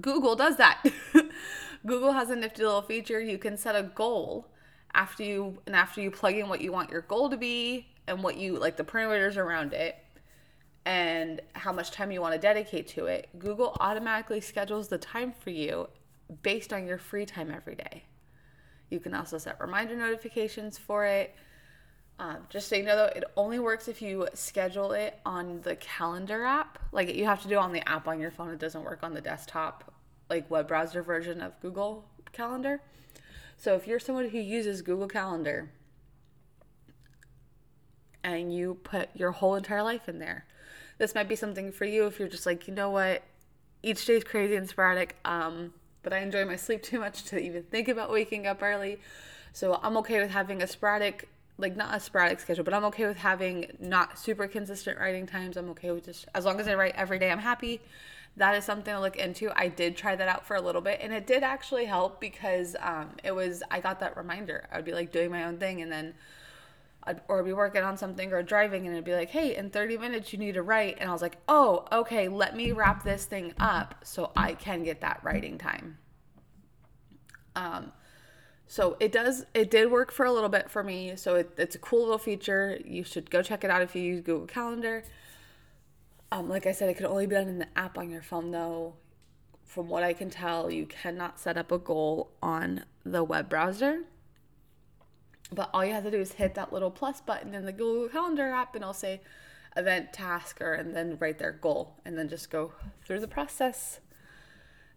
Google 0.00 0.36
does 0.36 0.56
that. 0.56 0.84
Google 1.86 2.12
has 2.12 2.30
a 2.30 2.36
nifty 2.36 2.62
little 2.64 2.82
feature. 2.82 3.20
You 3.20 3.38
can 3.38 3.56
set 3.56 3.76
a 3.76 3.82
goal 3.82 4.48
after 4.94 5.22
you 5.22 5.58
and 5.66 5.74
after 5.74 6.00
you 6.00 6.10
plug 6.10 6.34
in 6.34 6.48
what 6.48 6.60
you 6.60 6.72
want 6.72 6.90
your 6.90 7.02
goal 7.02 7.28
to 7.30 7.36
be 7.36 7.86
and 8.06 8.22
what 8.22 8.36
you 8.36 8.58
like 8.58 8.76
the 8.76 8.84
parameters 8.84 9.36
around 9.36 9.72
it 9.72 9.96
and 10.86 11.40
how 11.54 11.72
much 11.72 11.90
time 11.90 12.10
you 12.10 12.20
want 12.20 12.34
to 12.34 12.40
dedicate 12.40 12.88
to 12.88 13.06
it. 13.06 13.28
Google 13.38 13.76
automatically 13.80 14.40
schedules 14.40 14.88
the 14.88 14.98
time 14.98 15.32
for 15.32 15.50
you 15.50 15.88
based 16.42 16.72
on 16.72 16.86
your 16.86 16.98
free 16.98 17.26
time 17.26 17.50
every 17.50 17.74
day. 17.74 18.04
You 18.90 19.00
can 19.00 19.14
also 19.14 19.38
set 19.38 19.60
reminder 19.60 19.96
notifications 19.96 20.78
for 20.78 21.04
it. 21.04 21.34
Um, 22.18 22.38
just 22.48 22.68
so 22.68 22.76
you 22.76 22.84
know, 22.84 22.96
though, 22.96 23.06
it 23.06 23.24
only 23.36 23.58
works 23.58 23.88
if 23.88 24.00
you 24.00 24.28
schedule 24.34 24.92
it 24.92 25.18
on 25.26 25.60
the 25.62 25.76
calendar 25.76 26.44
app. 26.44 26.78
Like 26.94 27.12
you 27.14 27.24
have 27.24 27.42
to 27.42 27.48
do 27.48 27.54
it 27.54 27.58
on 27.58 27.72
the 27.72 27.86
app 27.88 28.06
on 28.06 28.20
your 28.20 28.30
phone. 28.30 28.50
It 28.50 28.60
doesn't 28.60 28.84
work 28.84 29.00
on 29.02 29.14
the 29.14 29.20
desktop, 29.20 29.92
like 30.30 30.48
web 30.50 30.68
browser 30.68 31.02
version 31.02 31.40
of 31.40 31.60
Google 31.60 32.06
Calendar. 32.32 32.80
So 33.56 33.74
if 33.74 33.86
you're 33.86 33.98
someone 33.98 34.28
who 34.28 34.38
uses 34.38 34.80
Google 34.80 35.08
Calendar 35.08 35.70
and 38.22 38.54
you 38.54 38.78
put 38.84 39.10
your 39.14 39.32
whole 39.32 39.56
entire 39.56 39.82
life 39.82 40.08
in 40.08 40.20
there, 40.20 40.46
this 40.98 41.14
might 41.14 41.28
be 41.28 41.36
something 41.36 41.72
for 41.72 41.84
you 41.84 42.06
if 42.06 42.20
you're 42.20 42.28
just 42.28 42.46
like, 42.46 42.68
you 42.68 42.74
know 42.74 42.90
what, 42.90 43.24
each 43.82 44.06
day 44.06 44.14
is 44.14 44.24
crazy 44.24 44.54
and 44.54 44.68
sporadic, 44.68 45.16
um, 45.24 45.74
but 46.02 46.12
I 46.12 46.18
enjoy 46.18 46.44
my 46.44 46.56
sleep 46.56 46.82
too 46.82 47.00
much 47.00 47.24
to 47.24 47.38
even 47.40 47.64
think 47.64 47.88
about 47.88 48.10
waking 48.10 48.46
up 48.46 48.62
early. 48.62 49.00
So 49.52 49.80
I'm 49.82 49.96
okay 49.98 50.20
with 50.20 50.30
having 50.30 50.62
a 50.62 50.66
sporadic 50.66 51.28
like 51.56 51.76
not 51.76 51.94
a 51.94 52.00
sporadic 52.00 52.40
schedule, 52.40 52.64
but 52.64 52.74
I'm 52.74 52.84
okay 52.86 53.06
with 53.06 53.18
having 53.18 53.76
not 53.78 54.18
super 54.18 54.48
consistent 54.48 54.98
writing 54.98 55.26
times. 55.26 55.56
I'm 55.56 55.70
okay 55.70 55.92
with 55.92 56.06
just 56.06 56.26
as 56.34 56.44
long 56.44 56.58
as 56.58 56.66
I 56.66 56.74
write 56.74 56.94
every 56.96 57.18
day, 57.18 57.30
I'm 57.30 57.38
happy. 57.38 57.80
That 58.36 58.56
is 58.56 58.64
something 58.64 58.92
to 58.92 59.00
look 59.00 59.16
into. 59.16 59.52
I 59.54 59.68
did 59.68 59.96
try 59.96 60.16
that 60.16 60.26
out 60.26 60.44
for 60.44 60.56
a 60.56 60.60
little 60.60 60.80
bit, 60.80 60.98
and 61.00 61.12
it 61.12 61.26
did 61.26 61.44
actually 61.44 61.84
help 61.84 62.20
because 62.20 62.74
um, 62.80 63.10
it 63.22 63.32
was 63.32 63.62
I 63.70 63.80
got 63.80 64.00
that 64.00 64.16
reminder. 64.16 64.66
I 64.72 64.76
would 64.76 64.84
be 64.84 64.92
like 64.92 65.12
doing 65.12 65.30
my 65.30 65.44
own 65.44 65.58
thing, 65.58 65.82
and 65.82 65.92
then 65.92 66.14
I'd, 67.04 67.20
or 67.28 67.44
be 67.44 67.52
working 67.52 67.84
on 67.84 67.96
something 67.96 68.32
or 68.32 68.42
driving, 68.42 68.86
and 68.86 68.94
it'd 68.94 69.04
be 69.04 69.14
like, 69.14 69.30
"Hey, 69.30 69.54
in 69.54 69.70
30 69.70 69.98
minutes 69.98 70.32
you 70.32 70.40
need 70.40 70.54
to 70.54 70.62
write," 70.62 70.96
and 70.98 71.08
I 71.08 71.12
was 71.12 71.22
like, 71.22 71.36
"Oh, 71.48 71.86
okay, 71.92 72.26
let 72.26 72.56
me 72.56 72.72
wrap 72.72 73.04
this 73.04 73.24
thing 73.24 73.54
up 73.60 73.94
so 74.02 74.32
I 74.36 74.54
can 74.54 74.82
get 74.82 75.00
that 75.02 75.20
writing 75.22 75.56
time." 75.56 75.98
Um, 77.54 77.92
So 78.66 78.96
it 78.98 79.12
does, 79.12 79.46
it 79.54 79.70
did 79.70 79.90
work 79.90 80.10
for 80.10 80.24
a 80.24 80.32
little 80.32 80.48
bit 80.48 80.70
for 80.70 80.82
me. 80.82 81.16
So 81.16 81.34
it, 81.36 81.50
it's 81.56 81.76
a 81.76 81.78
cool 81.78 82.02
little 82.02 82.18
feature. 82.18 82.78
You 82.84 83.04
should 83.04 83.30
go 83.30 83.42
check 83.42 83.64
it 83.64 83.70
out 83.70 83.82
if 83.82 83.94
you 83.94 84.02
use 84.02 84.20
Google 84.20 84.46
Calendar. 84.46 85.04
Um, 86.32 86.48
like 86.48 86.66
I 86.66 86.72
said, 86.72 86.88
it 86.88 86.96
can 86.96 87.06
only 87.06 87.26
be 87.26 87.34
done 87.34 87.48
in 87.48 87.58
the 87.58 87.68
app 87.78 87.98
on 87.98 88.10
your 88.10 88.22
phone 88.22 88.50
though. 88.50 88.94
From 89.64 89.88
what 89.88 90.02
I 90.02 90.12
can 90.12 90.30
tell, 90.30 90.70
you 90.70 90.86
cannot 90.86 91.38
set 91.38 91.56
up 91.56 91.72
a 91.72 91.78
goal 91.78 92.30
on 92.42 92.84
the 93.04 93.24
web 93.24 93.48
browser. 93.48 94.02
But 95.52 95.70
all 95.72 95.84
you 95.84 95.92
have 95.92 96.04
to 96.04 96.10
do 96.10 96.20
is 96.20 96.32
hit 96.32 96.54
that 96.54 96.72
little 96.72 96.90
plus 96.90 97.20
button 97.20 97.54
in 97.54 97.64
the 97.64 97.72
Google 97.72 98.08
Calendar 98.08 98.48
app 98.48 98.74
and 98.74 98.82
it'll 98.82 98.94
say 98.94 99.20
event 99.76 100.12
task 100.12 100.60
or 100.60 100.74
and 100.74 100.94
then 100.94 101.16
write 101.20 101.38
their 101.38 101.52
goal 101.52 101.96
and 102.04 102.16
then 102.16 102.28
just 102.28 102.50
go 102.50 102.72
through 103.04 103.20
the 103.20 103.28
process. 103.28 104.00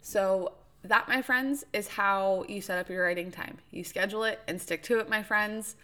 So 0.02 0.54
that, 0.84 1.08
my 1.08 1.22
friends, 1.22 1.66
is 1.74 1.88
how 1.88 2.46
you 2.48 2.62
set 2.62 2.78
up 2.78 2.90
your 2.90 3.04
writing 3.04 3.32
time. 3.32 3.58
You 3.72 3.84
schedule 3.84 4.24
it 4.24 4.40
and 4.48 4.62
stick 4.62 4.84
to 4.84 5.00
it, 5.00 5.10
my 5.10 5.24
friends. 5.24 5.76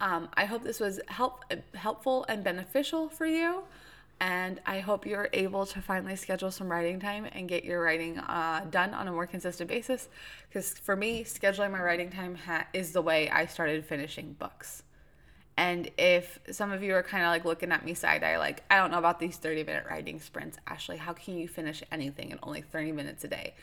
Um, 0.00 0.28
I 0.34 0.44
hope 0.44 0.64
this 0.64 0.80
was 0.80 1.00
help 1.08 1.44
helpful 1.74 2.24
and 2.28 2.42
beneficial 2.42 3.08
for 3.08 3.26
you. 3.26 3.62
And 4.20 4.60
I 4.66 4.78
hope 4.78 5.04
you're 5.04 5.28
able 5.32 5.66
to 5.66 5.80
finally 5.80 6.14
schedule 6.14 6.52
some 6.52 6.70
writing 6.70 7.00
time 7.00 7.26
and 7.32 7.48
get 7.48 7.64
your 7.64 7.82
writing 7.82 8.18
uh, 8.18 8.64
done 8.70 8.94
on 8.94 9.08
a 9.08 9.12
more 9.12 9.26
consistent 9.26 9.68
basis. 9.68 10.08
Because 10.48 10.78
for 10.78 10.94
me, 10.94 11.24
scheduling 11.24 11.72
my 11.72 11.82
writing 11.82 12.10
time 12.10 12.36
ha- 12.36 12.66
is 12.72 12.92
the 12.92 13.02
way 13.02 13.28
I 13.30 13.46
started 13.46 13.84
finishing 13.84 14.34
books. 14.38 14.84
And 15.56 15.90
if 15.98 16.38
some 16.52 16.70
of 16.70 16.82
you 16.82 16.94
are 16.94 17.02
kind 17.02 17.24
of 17.24 17.30
like 17.30 17.44
looking 17.44 17.72
at 17.72 17.84
me 17.84 17.94
side 17.94 18.22
eye, 18.22 18.38
like, 18.38 18.62
I 18.70 18.76
don't 18.76 18.92
know 18.92 18.98
about 18.98 19.18
these 19.18 19.36
30 19.36 19.64
minute 19.64 19.86
writing 19.90 20.20
sprints, 20.20 20.56
Ashley, 20.66 20.98
how 20.98 21.12
can 21.12 21.36
you 21.36 21.48
finish 21.48 21.82
anything 21.90 22.30
in 22.30 22.38
only 22.42 22.62
30 22.62 22.92
minutes 22.92 23.24
a 23.24 23.28
day? 23.28 23.54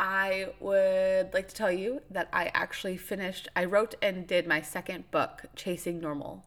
I 0.00 0.46
would 0.60 1.34
like 1.34 1.48
to 1.48 1.54
tell 1.54 1.70
you 1.70 2.00
that 2.10 2.30
I 2.32 2.50
actually 2.54 2.96
finished, 2.96 3.48
I 3.54 3.66
wrote 3.66 3.96
and 4.00 4.26
did 4.26 4.46
my 4.46 4.62
second 4.62 5.10
book, 5.10 5.44
Chasing 5.54 6.00
Normal, 6.00 6.46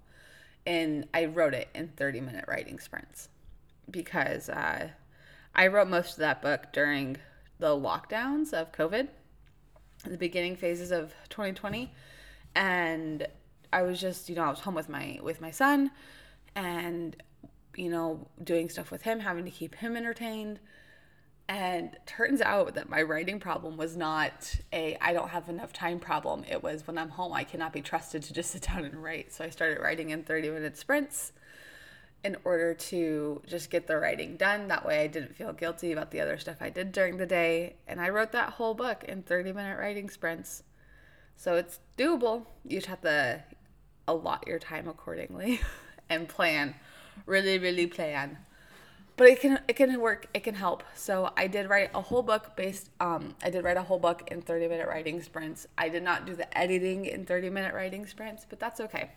and 0.65 1.07
I 1.13 1.25
wrote 1.25 1.53
it 1.53 1.69
in 1.75 1.89
30 1.89 2.19
minute 2.21 2.45
writing 2.47 2.79
sprints 2.79 3.29
because 3.91 4.49
uh, 4.49 4.89
I 5.53 5.67
wrote 5.67 5.87
most 5.87 6.13
of 6.13 6.17
that 6.17 6.41
book 6.41 6.73
during 6.73 7.17
the 7.59 7.67
lockdowns 7.67 8.53
of 8.53 8.71
COVID, 8.71 9.09
the 10.03 10.17
beginning 10.17 10.55
phases 10.55 10.89
of 10.89 11.13
2020, 11.29 11.91
and 12.55 13.27
I 13.71 13.83
was 13.83 14.01
just, 14.01 14.29
you 14.29 14.35
know, 14.35 14.45
I 14.45 14.49
was 14.49 14.61
home 14.61 14.73
with 14.73 14.89
my 14.89 15.19
with 15.21 15.41
my 15.41 15.51
son, 15.51 15.91
and 16.55 17.15
you 17.75 17.91
know, 17.91 18.27
doing 18.43 18.69
stuff 18.69 18.89
with 18.89 19.03
him, 19.03 19.19
having 19.19 19.45
to 19.45 19.51
keep 19.51 19.75
him 19.75 19.95
entertained 19.95 20.59
and 21.49 21.97
turns 22.05 22.41
out 22.41 22.75
that 22.75 22.89
my 22.89 23.01
writing 23.01 23.39
problem 23.39 23.75
was 23.75 23.97
not 23.97 24.55
a 24.71 24.97
I 25.01 25.13
don't 25.13 25.29
have 25.29 25.49
enough 25.49 25.73
time 25.73 25.99
problem. 25.99 26.45
It 26.49 26.63
was 26.63 26.87
when 26.87 26.97
I'm 26.97 27.09
home, 27.09 27.33
I 27.33 27.43
cannot 27.43 27.73
be 27.73 27.81
trusted 27.81 28.23
to 28.23 28.33
just 28.33 28.51
sit 28.53 28.63
down 28.63 28.85
and 28.85 29.01
write. 29.03 29.33
So 29.33 29.43
I 29.43 29.49
started 29.49 29.81
writing 29.81 30.11
in 30.11 30.23
30 30.23 30.51
minute 30.51 30.77
sprints 30.77 31.33
in 32.23 32.37
order 32.45 32.73
to 32.73 33.41
just 33.45 33.69
get 33.69 33.85
the 33.87 33.97
writing 33.97 34.37
done. 34.37 34.69
That 34.69 34.85
way 34.85 35.01
I 35.01 35.07
didn't 35.07 35.35
feel 35.35 35.51
guilty 35.51 35.91
about 35.91 36.11
the 36.11 36.21
other 36.21 36.37
stuff 36.37 36.57
I 36.61 36.69
did 36.69 36.93
during 36.93 37.17
the 37.17 37.25
day. 37.25 37.75
And 37.87 37.99
I 37.99 38.09
wrote 38.09 38.31
that 38.31 38.51
whole 38.51 38.73
book 38.73 39.03
in 39.03 39.23
30 39.23 39.51
minute 39.51 39.77
writing 39.77 40.09
sprints. 40.09 40.63
So 41.35 41.55
it's 41.55 41.79
doable. 41.97 42.45
You 42.63 42.77
just 42.77 42.87
have 42.87 43.01
to 43.01 43.43
allot 44.07 44.47
your 44.47 44.59
time 44.59 44.87
accordingly 44.87 45.59
and 46.09 46.29
plan. 46.29 46.75
Really, 47.25 47.59
really 47.59 47.87
plan 47.87 48.37
but 49.15 49.27
it 49.27 49.39
can 49.39 49.59
it 49.67 49.75
can 49.75 49.99
work 49.99 50.27
it 50.33 50.43
can 50.43 50.55
help. 50.55 50.83
So 50.95 51.31
i 51.37 51.47
did 51.47 51.69
write 51.69 51.91
a 51.93 52.01
whole 52.01 52.23
book 52.23 52.55
based 52.55 52.89
um 52.99 53.35
i 53.43 53.49
did 53.49 53.63
write 53.63 53.77
a 53.77 53.83
whole 53.83 53.99
book 53.99 54.27
in 54.31 54.41
30 54.41 54.67
minute 54.67 54.87
writing 54.87 55.21
sprints. 55.21 55.67
I 55.77 55.89
did 55.89 56.03
not 56.03 56.25
do 56.25 56.35
the 56.35 56.57
editing 56.57 57.05
in 57.05 57.25
30 57.25 57.49
minute 57.49 57.73
writing 57.73 58.05
sprints 58.05 58.45
but 58.49 58.59
that's 58.59 58.79
okay. 58.79 59.11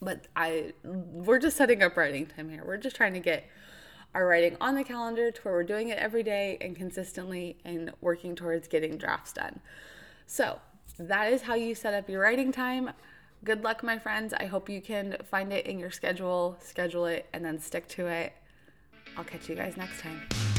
But 0.00 0.28
i 0.36 0.72
we're 0.84 1.38
just 1.38 1.56
setting 1.56 1.82
up 1.82 1.96
writing 1.96 2.26
time 2.26 2.48
here. 2.48 2.62
We're 2.64 2.76
just 2.76 2.96
trying 2.96 3.14
to 3.14 3.20
get 3.20 3.44
our 4.14 4.26
writing 4.26 4.56
on 4.60 4.74
the 4.74 4.84
calendar 4.84 5.30
to 5.30 5.40
where 5.42 5.54
we're 5.54 5.62
doing 5.64 5.88
it 5.88 5.98
every 5.98 6.22
day 6.22 6.58
and 6.60 6.74
consistently 6.74 7.56
and 7.64 7.92
working 8.00 8.34
towards 8.34 8.66
getting 8.66 8.96
drafts 8.98 9.32
done. 9.32 9.60
So 10.26 10.60
that 10.98 11.32
is 11.32 11.42
how 11.42 11.54
you 11.54 11.74
set 11.74 11.94
up 11.94 12.08
your 12.08 12.20
writing 12.20 12.50
time. 12.50 12.90
Good 13.44 13.62
luck 13.62 13.82
my 13.82 13.98
friends. 13.98 14.34
I 14.34 14.46
hope 14.46 14.68
you 14.68 14.80
can 14.80 15.16
find 15.30 15.52
it 15.52 15.66
in 15.66 15.78
your 15.78 15.90
schedule 15.90 16.56
schedule 16.60 17.06
it 17.06 17.26
and 17.32 17.44
then 17.44 17.58
stick 17.58 17.88
to 17.88 18.06
it 18.06 18.32
I'll 19.16 19.24
catch 19.24 19.48
you 19.48 19.54
guys 19.54 19.76
next 19.76 20.00
time. 20.00 20.49